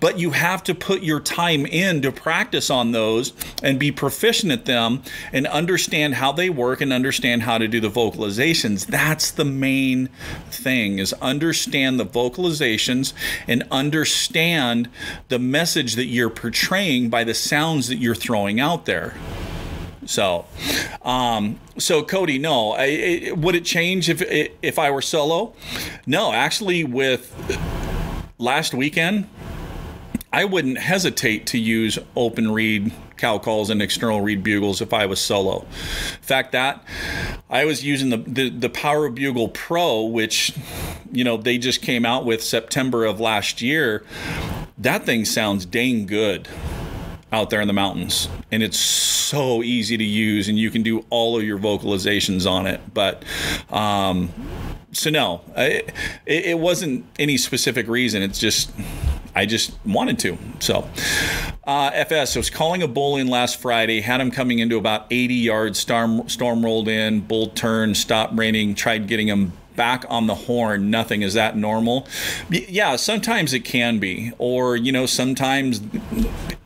[0.01, 4.51] But you have to put your time in to practice on those and be proficient
[4.53, 5.03] at them
[5.35, 8.87] and understand how they work and understand how to do the vocalizations.
[8.87, 10.07] That's the main
[10.51, 13.13] thing is understand the vocalizations
[13.47, 14.89] and understand
[15.29, 19.13] the message that you're portraying by the sounds that you're throwing out there.
[20.11, 20.45] So,
[21.03, 24.21] um, so Cody, no, I, it, would it change if
[24.61, 25.55] if I were solo?
[26.05, 27.33] No, actually, with
[28.37, 29.29] last weekend,
[30.33, 35.07] I wouldn't hesitate to use open reed cow calls and external reed bugles if I
[35.07, 35.61] was solo.
[35.61, 36.83] In fact, that
[37.49, 40.53] I was using the, the, the Power Bugle Pro, which
[41.13, 44.05] you know they just came out with September of last year.
[44.77, 46.49] That thing sounds dang good
[47.33, 51.05] out there in the mountains and it's so easy to use and you can do
[51.11, 53.25] all of your vocalizations on it but
[53.71, 54.33] um,
[54.93, 55.93] so no it,
[56.27, 58.71] it wasn't any specific reason it's just
[59.35, 60.39] I just wanted to.
[60.59, 60.89] So,
[61.65, 65.07] uh, FS, I was calling a bull in last Friday, had him coming into about
[65.11, 65.79] 80 yards.
[65.79, 70.91] Storm, storm rolled in, bull turned, stopped raining, tried getting him back on the horn,
[70.91, 71.23] nothing.
[71.23, 72.07] Is that normal?
[72.51, 74.31] Yeah, sometimes it can be.
[74.37, 75.81] Or, you know, sometimes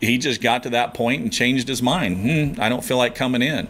[0.00, 2.16] he just got to that point and changed his mind.
[2.56, 3.68] Hmm, I don't feel like coming in.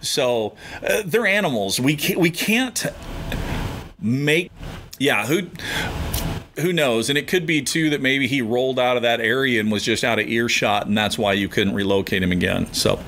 [0.00, 1.78] So uh, they're animals.
[1.78, 2.84] We can't, we can't
[4.00, 4.50] make,
[4.98, 5.42] yeah, who
[6.60, 7.08] who knows?
[7.08, 9.82] And it could be too that maybe he rolled out of that area and was
[9.82, 12.72] just out of earshot, and that's why you couldn't relocate him again.
[12.72, 13.00] So,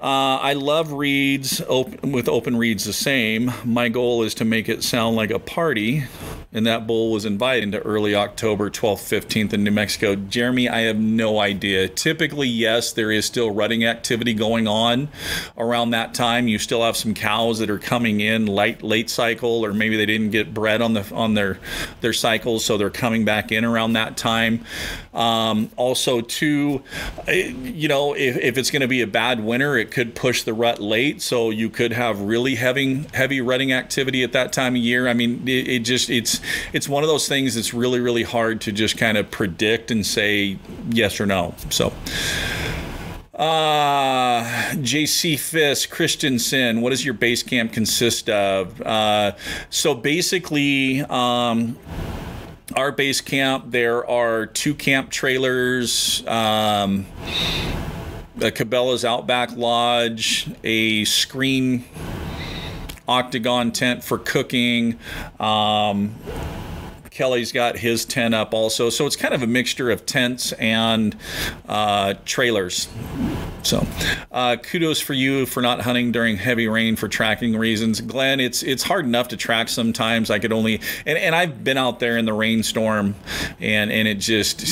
[0.00, 1.62] uh, I love reeds
[2.02, 3.52] with open reeds the same.
[3.64, 6.04] My goal is to make it sound like a party
[6.54, 10.14] and that bull was invited into early October 12th, 15th in New Mexico.
[10.14, 11.88] Jeremy, I have no idea.
[11.88, 15.08] Typically, yes, there is still rutting activity going on
[15.56, 16.48] around that time.
[16.48, 20.04] You still have some cows that are coming in late late cycle, or maybe they
[20.04, 21.58] didn't get bred on the on their
[22.02, 24.64] their cycles, so they're coming back in around that time.
[25.14, 26.82] Um, also, too,
[27.28, 30.42] eh, you know, if, if it's going to be a bad winter, it could push
[30.42, 34.74] the rut late, so you could have really heavy heavy rutting activity at that time
[34.74, 35.08] of year.
[35.08, 36.41] I mean, it, it just it's
[36.72, 40.04] it's one of those things that's really really hard to just kind of predict and
[40.06, 40.58] say
[40.90, 41.54] yes or no.
[41.70, 41.92] So.
[43.34, 48.80] Uh, JC Fisk, Christensen, what does your base camp consist of?
[48.82, 49.32] Uh,
[49.70, 51.78] so basically, um,
[52.76, 57.06] our base camp, there are two camp trailers, um,
[58.36, 61.84] a Cabela's Outback Lodge, a screen
[63.12, 64.98] octagon tent for cooking.
[65.38, 66.14] Um,
[67.10, 68.88] Kelly's got his tent up also.
[68.88, 71.14] So it's kind of a mixture of tents and
[71.68, 72.88] uh, trailers.
[73.62, 73.86] So,
[74.32, 78.40] uh, kudos for you for not hunting during heavy rain for tracking reasons, Glenn.
[78.40, 80.30] It's it's hard enough to track sometimes.
[80.30, 83.14] I could only and, and I've been out there in the rainstorm,
[83.60, 84.66] and and it just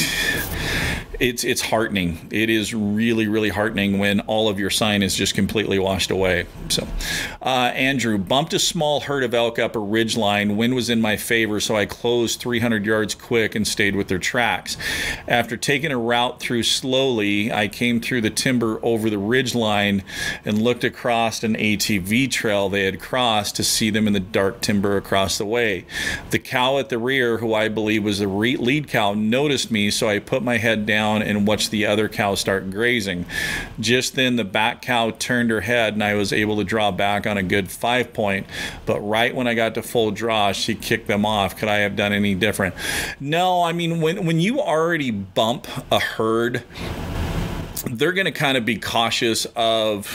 [1.21, 2.27] it's it's heartening.
[2.31, 6.47] It is really really heartening when all of your sign is just completely washed away.
[6.71, 6.89] So,
[7.43, 10.57] uh, Andrew bumped a small herd of elk up a ridge line.
[10.57, 14.19] Wind was in my favor, so I closed 300 yards quick and stayed with their
[14.19, 14.79] tracks.
[15.29, 20.03] After taking a route through slowly, I came through the timber over the ridge line
[20.47, 24.63] and looked across an ATV trail they had crossed to see them in the dark
[24.63, 25.85] timber across the way.
[26.31, 30.09] The cow at the rear, who I believe was the lead cow, noticed me, so
[30.09, 33.27] I put my head down down and watch the other cow start grazing.
[33.79, 37.27] Just then, the back cow turned her head, and I was able to draw back
[37.27, 38.47] on a good five point.
[38.87, 41.57] But right when I got to full draw, she kicked them off.
[41.57, 42.75] Could I have done any different?
[43.19, 46.63] No, I mean, when, when you already bump a herd,
[47.91, 50.07] they're going to kind of be cautious of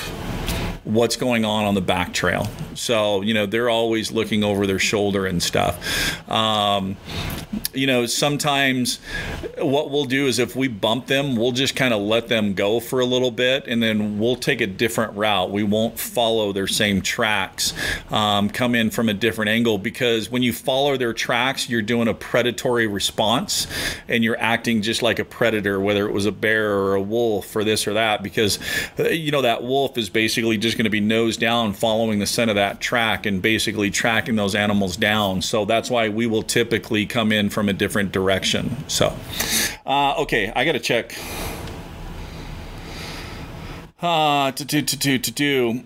[0.86, 2.48] what's going on on the back trail.
[2.76, 6.30] So, you know, they're always looking over their shoulder and stuff.
[6.30, 6.96] Um,
[7.74, 9.00] you know, sometimes
[9.58, 12.80] what we'll do is if we bump them, we'll just kind of let them go
[12.80, 15.52] for a little bit and then we'll take a different route.
[15.52, 17.74] We won't follow their same tracks,
[18.12, 22.08] um, come in from a different angle because when you follow their tracks, you're doing
[22.08, 23.68] a predatory response
[24.08, 27.56] and you're acting just like a predator, whether it was a bear or a wolf
[27.56, 28.60] or this or that, because,
[29.00, 32.26] uh, you know, that wolf is basically just going to be nose down following the
[32.26, 35.42] scent of that track and basically tracking those animals down.
[35.42, 38.76] So that's why we will typically come in from a different direction.
[38.88, 39.16] So,
[39.86, 41.16] uh, okay, I got to check.
[44.02, 45.84] Uh, to do, to do, to do.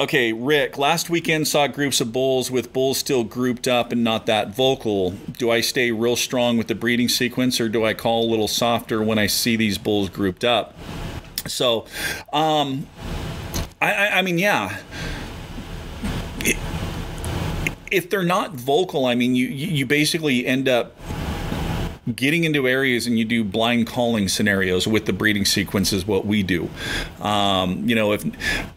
[0.00, 4.24] Okay, Rick, last weekend saw groups of bulls with bulls still grouped up and not
[4.24, 5.10] that vocal.
[5.10, 8.48] Do I stay real strong with the breeding sequence or do I call a little
[8.48, 10.74] softer when I see these bulls grouped up?
[11.46, 11.84] So,
[12.32, 12.86] um,
[13.80, 14.76] I, I, I mean, yeah.
[17.90, 20.94] if they're not vocal, I mean, you you basically end up
[22.14, 26.24] getting into areas and you do blind calling scenarios with the breeding sequence is what
[26.24, 26.68] we do.
[27.20, 28.24] Um, you know, if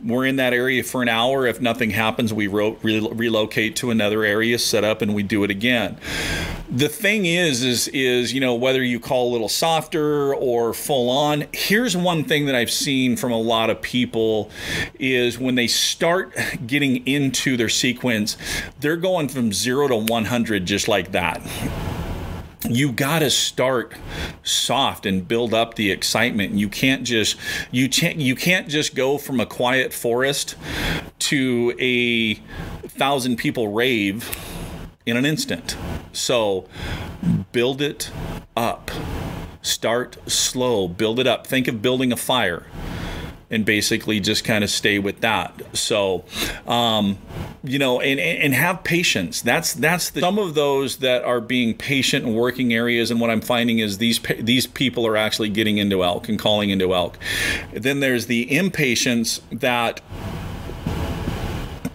[0.03, 4.23] we're in that area for an hour, if nothing happens, we re- relocate to another
[4.23, 5.97] area, set up, and we do it again.
[6.69, 11.09] The thing is, is, is you know, whether you call a little softer or full
[11.09, 11.45] on.
[11.53, 14.49] Here's one thing that I've seen from a lot of people
[14.99, 16.35] is when they start
[16.67, 18.37] getting into their sequence,
[18.79, 21.41] they're going from zero to 100 just like that
[22.69, 23.93] you got to start
[24.43, 26.53] soft and build up the excitement.
[26.53, 27.37] You can't just
[27.71, 30.55] you can't you can't just go from a quiet forest
[31.19, 32.35] to a
[32.87, 34.29] thousand people rave
[35.05, 35.75] in an instant.
[36.13, 36.67] So
[37.51, 38.11] build it
[38.55, 38.91] up.
[39.61, 40.87] Start slow.
[40.87, 41.47] Build it up.
[41.47, 42.65] Think of building a fire
[43.53, 45.53] and basically just kind of stay with that.
[45.73, 46.25] So,
[46.67, 47.19] um,
[47.63, 49.41] you know, and, and have patience.
[49.41, 53.11] That's that's the, some of those that are being patient and working areas.
[53.11, 56.71] And what I'm finding is these these people are actually getting into elk and calling
[56.71, 57.17] into elk.
[57.71, 60.01] Then there's the impatience that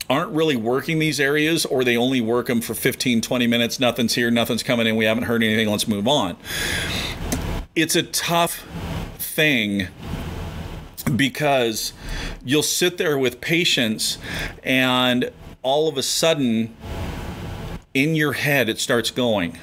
[0.09, 4.15] aren't really working these areas or they only work them for 15 20 minutes nothing's
[4.15, 6.35] here nothing's coming in we haven't heard anything let's move on
[7.75, 8.67] it's a tough
[9.19, 9.87] thing
[11.17, 11.93] because
[12.45, 14.19] you'll sit there with patience
[14.63, 15.31] and
[15.63, 16.77] all of a sudden
[17.95, 19.59] in your head it starts going.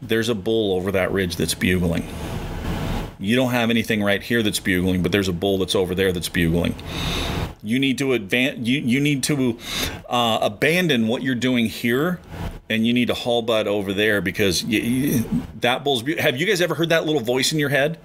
[0.00, 2.08] There's a bull over that ridge that's bugling.
[3.18, 6.12] You don't have anything right here that's bugling but there's a bull that's over there
[6.12, 6.74] that's bugling
[7.66, 9.58] you need to advance you, you need to
[10.08, 12.20] uh, abandon what you're doing here
[12.68, 15.24] and you need to haul butt over there because you, you,
[15.60, 16.02] that bull's.
[16.18, 17.98] Have you guys ever heard that little voice in your head?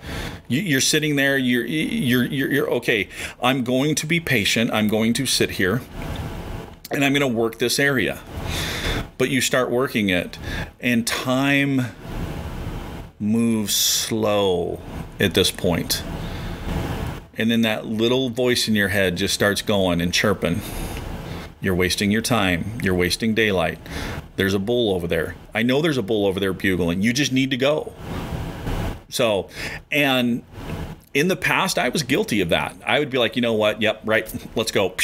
[0.47, 1.37] You, are sitting there.
[1.37, 3.09] You're, you're you're you're okay.
[3.41, 4.71] I'm going to be patient.
[4.71, 5.81] I'm going to sit here,
[6.91, 8.19] and I'm going to work this area.
[9.17, 10.37] But you start working it,
[10.79, 11.95] and time
[13.19, 14.81] moves slow
[15.19, 16.03] at this point.
[17.41, 20.61] And then that little voice in your head just starts going and chirping.
[21.59, 22.77] You're wasting your time.
[22.83, 23.79] You're wasting daylight.
[24.35, 25.33] There's a bull over there.
[25.51, 27.01] I know there's a bull over there bugling.
[27.01, 27.93] You just need to go.
[29.09, 29.49] So,
[29.91, 30.43] and
[31.15, 32.75] in the past, I was guilty of that.
[32.85, 33.81] I would be like, you know what?
[33.81, 34.31] Yep, right.
[34.55, 34.95] Let's go.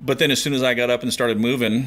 [0.00, 1.84] But then as soon as I got up and started moving,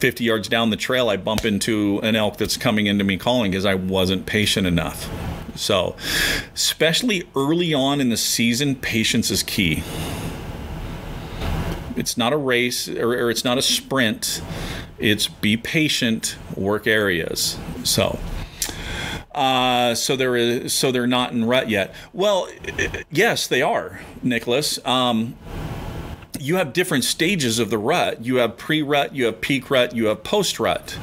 [0.00, 3.52] 50 yards down the trail, I bump into an elk that's coming into me calling
[3.52, 5.08] because I wasn't patient enough.
[5.54, 5.96] So,
[6.54, 9.82] especially early on in the season, patience is key.
[11.96, 14.40] It's not a race or, or it's not a sprint.
[14.98, 17.58] It's be patient, work areas.
[17.84, 18.18] So.
[19.34, 21.94] Uh, so there is so they're not in rut yet.
[22.12, 22.48] Well,
[23.10, 24.78] yes, they are, Nicholas.
[24.84, 25.36] Um,
[26.38, 28.24] you have different stages of the rut.
[28.24, 30.98] You have pre-rut, you have peak rut, you have post-rut.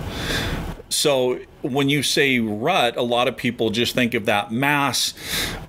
[0.89, 5.13] So when you say rut, a lot of people just think of that mass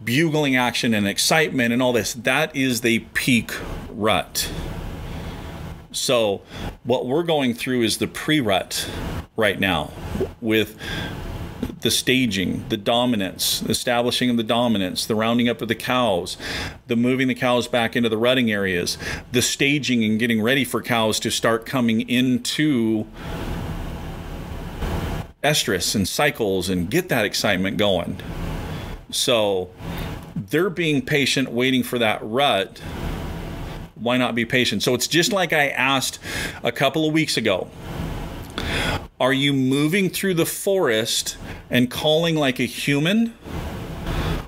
[0.03, 2.15] bugling action and excitement and all this.
[2.15, 3.53] That is the peak
[3.91, 4.51] rut.
[5.93, 6.41] So
[6.85, 8.89] what we're going through is the pre-rut
[9.37, 9.93] right now
[10.41, 10.79] with
[11.81, 16.37] the staging, the dominance, establishing of the dominance, the rounding up of the cows,
[16.87, 18.99] the moving the cows back into the rutting areas,
[19.33, 23.07] the staging and getting ready for cows to start coming into
[25.43, 28.21] estrus and cycles and get that excitement going.
[29.11, 29.71] So
[30.37, 32.79] they're being patient, waiting for that rut.
[33.95, 34.83] Why not be patient?
[34.83, 36.19] So it's just like I asked
[36.63, 37.69] a couple of weeks ago.
[39.21, 41.37] Are you moving through the forest
[41.69, 43.35] and calling like a human?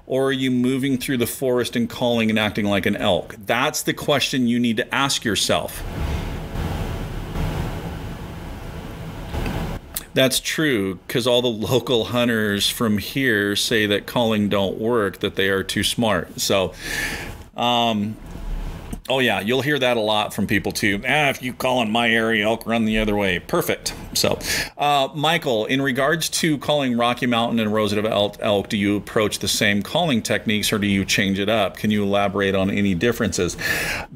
[0.07, 3.37] Or are you moving through the forest and calling and acting like an elk?
[3.39, 5.83] That's the question you need to ask yourself.
[10.15, 15.37] That's true because all the local hunters from here say that calling don't work, that
[15.37, 16.41] they are too smart.
[16.41, 16.75] So,
[17.57, 18.17] um,
[19.09, 21.03] Oh yeah, you'll hear that a lot from people too.
[21.05, 23.41] Ah, if you call in my area, elk run the other way.
[23.41, 23.95] Perfect.
[24.15, 24.39] So,
[24.79, 29.49] uh, Michael, in regards to calling Rocky Mountain and Roosevelt elk, do you approach the
[29.49, 31.79] same calling techniques or do you change it up?
[31.79, 33.57] Can you elaborate on any differences?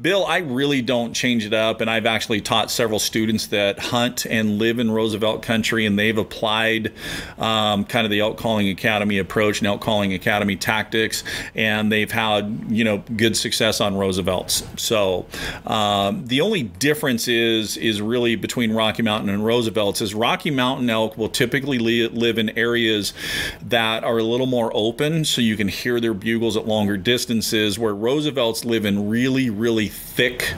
[0.01, 4.25] Bill, I really don't change it up, and I've actually taught several students that hunt
[4.25, 6.93] and live in Roosevelt country, and they've applied
[7.37, 11.25] um, kind of the elk calling academy approach and elk calling academy tactics,
[11.55, 14.63] and they've had you know good success on Roosevelt's.
[14.79, 15.25] So
[15.65, 20.89] um, the only difference is is really between Rocky Mountain and Roosevelt's is Rocky Mountain
[20.89, 23.13] elk will typically li- live in areas
[23.61, 27.77] that are a little more open, so you can hear their bugles at longer distances.
[27.77, 30.53] Where Roosevelt's live in really really thick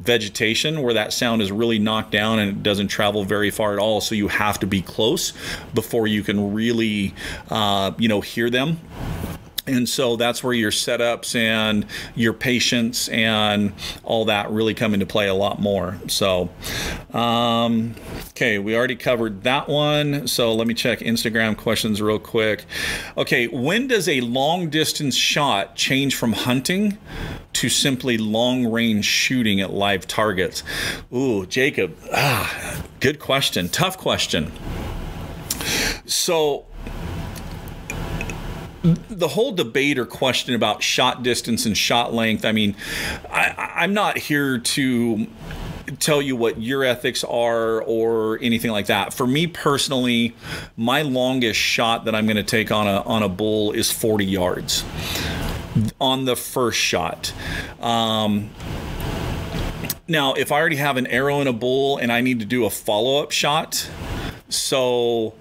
[0.00, 3.78] vegetation, where that sound is really knocked down and it doesn't travel very far at
[3.78, 4.00] all.
[4.00, 5.32] So you have to be close
[5.74, 7.14] before you can really
[7.50, 8.78] uh, you know hear them
[9.68, 15.06] and so that's where your setups and your patience and all that really come into
[15.06, 15.98] play a lot more.
[16.08, 16.50] So
[17.12, 17.94] um,
[18.30, 20.26] okay we already covered that one.
[20.26, 22.64] So let me check instagram questions real quick.
[23.16, 26.98] Okay when does a long distance shot change from hunting
[27.54, 30.62] to simply long range shooting at live targets?
[31.14, 33.68] Ooh jacob ah, good question.
[33.68, 34.50] Tough question.
[36.06, 36.67] So
[39.08, 42.76] the whole debate or question about shot distance and shot length, I mean,
[43.30, 45.26] I, I'm not here to
[45.98, 49.14] tell you what your ethics are or anything like that.
[49.14, 50.34] For me personally,
[50.76, 54.24] my longest shot that I'm going to take on a on a bull is 40
[54.24, 54.84] yards
[56.00, 57.32] on the first shot.
[57.80, 58.50] Um,
[60.06, 62.64] now, if I already have an arrow in a bull and I need to do
[62.64, 63.88] a follow up shot,
[64.48, 65.34] so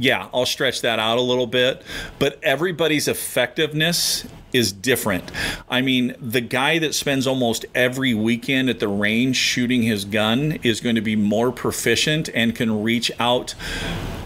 [0.00, 1.82] yeah, I'll stretch that out a little bit.
[2.18, 5.30] But everybody's effectiveness is different.
[5.68, 10.58] I mean, the guy that spends almost every weekend at the range shooting his gun
[10.62, 13.54] is going to be more proficient and can reach out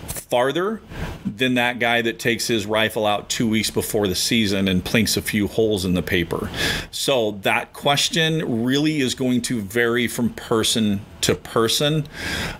[0.07, 0.81] farther
[1.27, 5.17] than that guy that takes his rifle out two weeks before the season and plinks
[5.17, 6.51] a few holes in the paper.
[6.91, 12.07] So that question really is going to vary from person to person.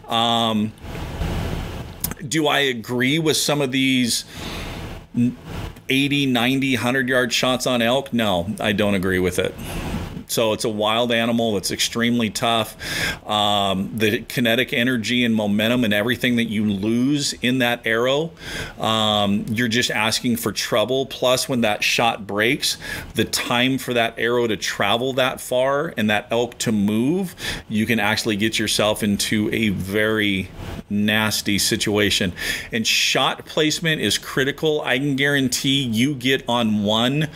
[0.07, 0.73] Um,
[2.27, 4.25] do I agree with some of these
[5.89, 8.13] 80, 90, 100 yard shots on elk?
[8.13, 9.55] No, I don't agree with it.
[10.35, 11.57] So it's a wild animal.
[11.57, 12.77] It's extremely tough.
[13.25, 18.33] Um, the kinetic energy and momentum and everything that you lose in that arrow,
[18.81, 21.07] um, you're just asking for trouble.
[21.07, 22.79] Plus, when that shot breaks,
[23.15, 27.37] the time for that arrow to travel that far and that elk to move,
[27.69, 30.51] you can actually get yourself into a very
[30.91, 32.33] nasty situation.
[32.73, 34.83] And shot placement is critical.
[34.83, 37.29] I can guarantee you get on one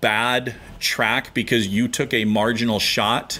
[0.00, 3.38] bad track because you took a marginal shot,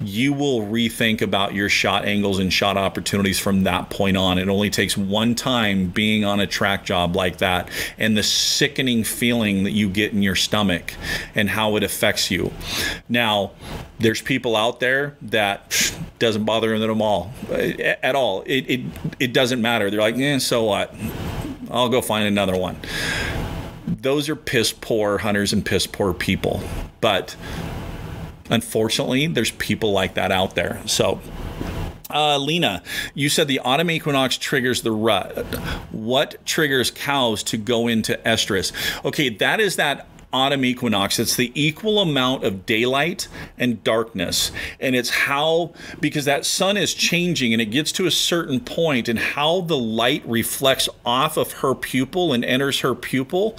[0.00, 4.38] you will rethink about your shot angles and shot opportunities from that point on.
[4.38, 9.02] It only takes one time being on a track job like that and the sickening
[9.04, 10.94] feeling that you get in your stomach
[11.34, 12.52] and how it affects you.
[13.08, 13.52] Now,
[13.98, 18.42] there's people out there that doesn't bother them at all at all.
[18.42, 18.80] It, it,
[19.18, 19.90] it doesn't matter.
[19.90, 20.94] They're like, eh, so what?
[21.70, 22.76] I'll go find another one
[23.88, 26.62] those are piss poor hunters and piss poor people.
[27.00, 27.36] But
[28.50, 30.80] unfortunately, there's people like that out there.
[30.86, 31.20] So,
[32.10, 32.82] uh, Lena,
[33.14, 35.36] you said the autumn equinox triggers the rut.
[35.92, 38.72] What triggers cows to go into estrus?
[39.04, 41.18] Okay, that is that autumn equinox.
[41.18, 44.52] It's the equal amount of daylight and darkness.
[44.78, 49.08] And it's how, because that sun is changing and it gets to a certain point,
[49.08, 53.56] and how the light reflects off of her pupil and enters her pupil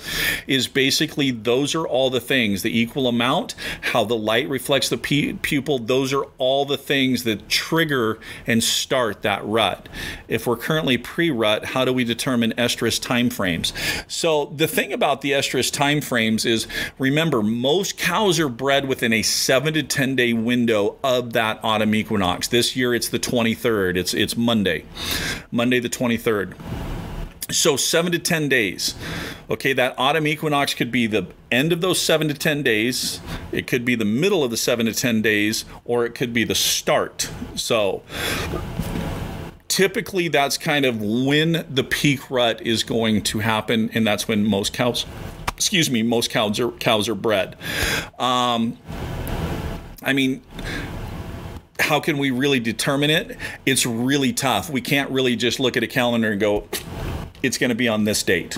[0.47, 4.97] is basically those are all the things the equal amount, how the light reflects the
[4.97, 9.89] pupil, those are all the things that trigger and start that rut.
[10.27, 13.73] If we're currently pre rut, how do we determine estrus timeframes?
[14.07, 19.13] So the thing about the estrus timeframes is is remember, most cows are bred within
[19.13, 22.47] a seven to 10 day window of that autumn equinox.
[22.47, 24.85] This year it's the 23rd, it's, it's Monday,
[25.51, 26.53] Monday the 23rd.
[27.51, 28.93] So, seven to 10 days.
[29.49, 33.65] Okay, that autumn equinox could be the end of those seven to 10 days, it
[33.65, 36.53] could be the middle of the seven to 10 days, or it could be the
[36.53, 37.27] start.
[37.55, 38.03] So,
[39.79, 44.45] typically that's kind of when the peak rut is going to happen, and that's when
[44.45, 45.05] most cows
[45.59, 47.57] excuse me, most cows are cows are bred.
[48.17, 48.77] Um,
[50.01, 50.41] I mean,
[51.77, 53.35] how can we really determine it?
[53.65, 54.69] It's really tough.
[54.69, 56.65] We can't really just look at a calendar and go,
[57.43, 58.57] it's going to be on this date.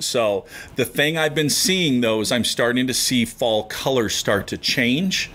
[0.00, 0.44] So
[0.76, 4.58] the thing I've been seeing though is I'm starting to see fall colors start to
[4.58, 5.30] change,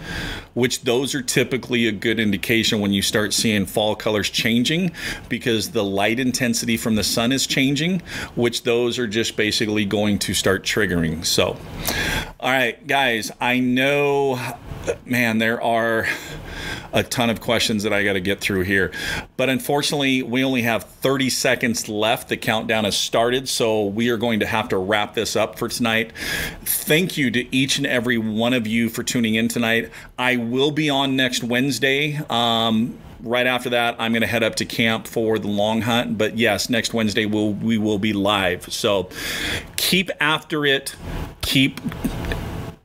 [0.54, 4.92] which those are typically a good indication when you start seeing fall colors changing
[5.30, 8.02] because the light intensity from the sun is changing,
[8.36, 11.26] which those are just basically going to start triggering.
[11.26, 11.58] So,
[12.40, 14.40] all right, guys, I know,
[15.06, 16.08] man, there are
[16.96, 18.92] a ton of questions that I got to get through here.
[19.36, 22.30] But unfortunately, we only have 30 seconds left.
[22.30, 25.68] The countdown has started, so we are going to have to wrap this up for
[25.68, 26.12] tonight.
[26.64, 29.92] Thank you to each and every one of you for tuning in tonight.
[30.18, 32.20] I will be on next Wednesday.
[32.30, 36.18] Um, right after that, I'm going to head up to camp for the long hunt.
[36.18, 38.72] But yes, next Wednesday we'll, we will be live.
[38.72, 39.10] So
[39.78, 40.96] keep after it.
[41.42, 41.80] Keep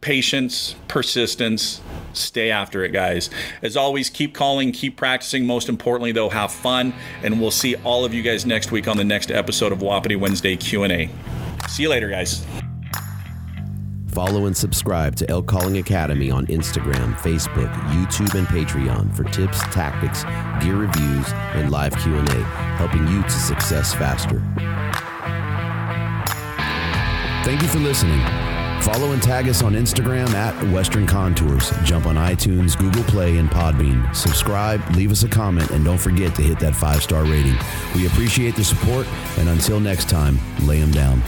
[0.01, 1.81] patience, persistence,
[2.13, 3.31] stay after it, guys.
[3.63, 5.47] As always, keep calling, keep practicing.
[5.47, 8.97] Most importantly, though, have fun, and we'll see all of you guys next week on
[8.97, 11.11] the next episode of Wapiti Wednesday Q&A.
[11.71, 12.45] See you later, guys.
[14.09, 19.61] Follow and subscribe to Elk Calling Academy on Instagram, Facebook, YouTube, and Patreon for tips,
[19.73, 20.25] tactics,
[20.65, 22.43] gear reviews, and live Q&A,
[22.77, 24.41] helping you to success faster.
[27.45, 28.21] Thank you for listening.
[28.83, 31.71] Follow and tag us on Instagram at Western Contours.
[31.85, 34.13] Jump on iTunes, Google Play, and Podbean.
[34.17, 37.57] Subscribe, leave us a comment, and don't forget to hit that five star rating.
[37.95, 39.07] We appreciate the support,
[39.39, 41.23] and until next time, lay them down.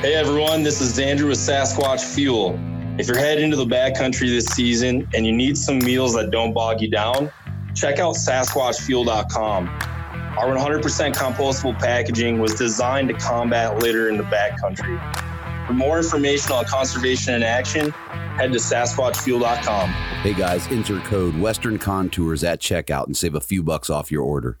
[0.00, 2.60] Hey everyone, this is Andrew with Sasquatch Fuel.
[2.98, 6.52] If you're heading into the backcountry this season and you need some meals that don't
[6.52, 7.32] bog you down,
[7.74, 9.68] check out SasquatchFuel.com.
[9.68, 15.66] Our 100% compostable packaging was designed to combat litter in the backcountry.
[15.66, 19.88] For more information on conservation in action, head to SasquatchFuel.com.
[19.88, 24.24] Hey guys, enter code Western Contours at checkout and save a few bucks off your
[24.24, 24.58] order.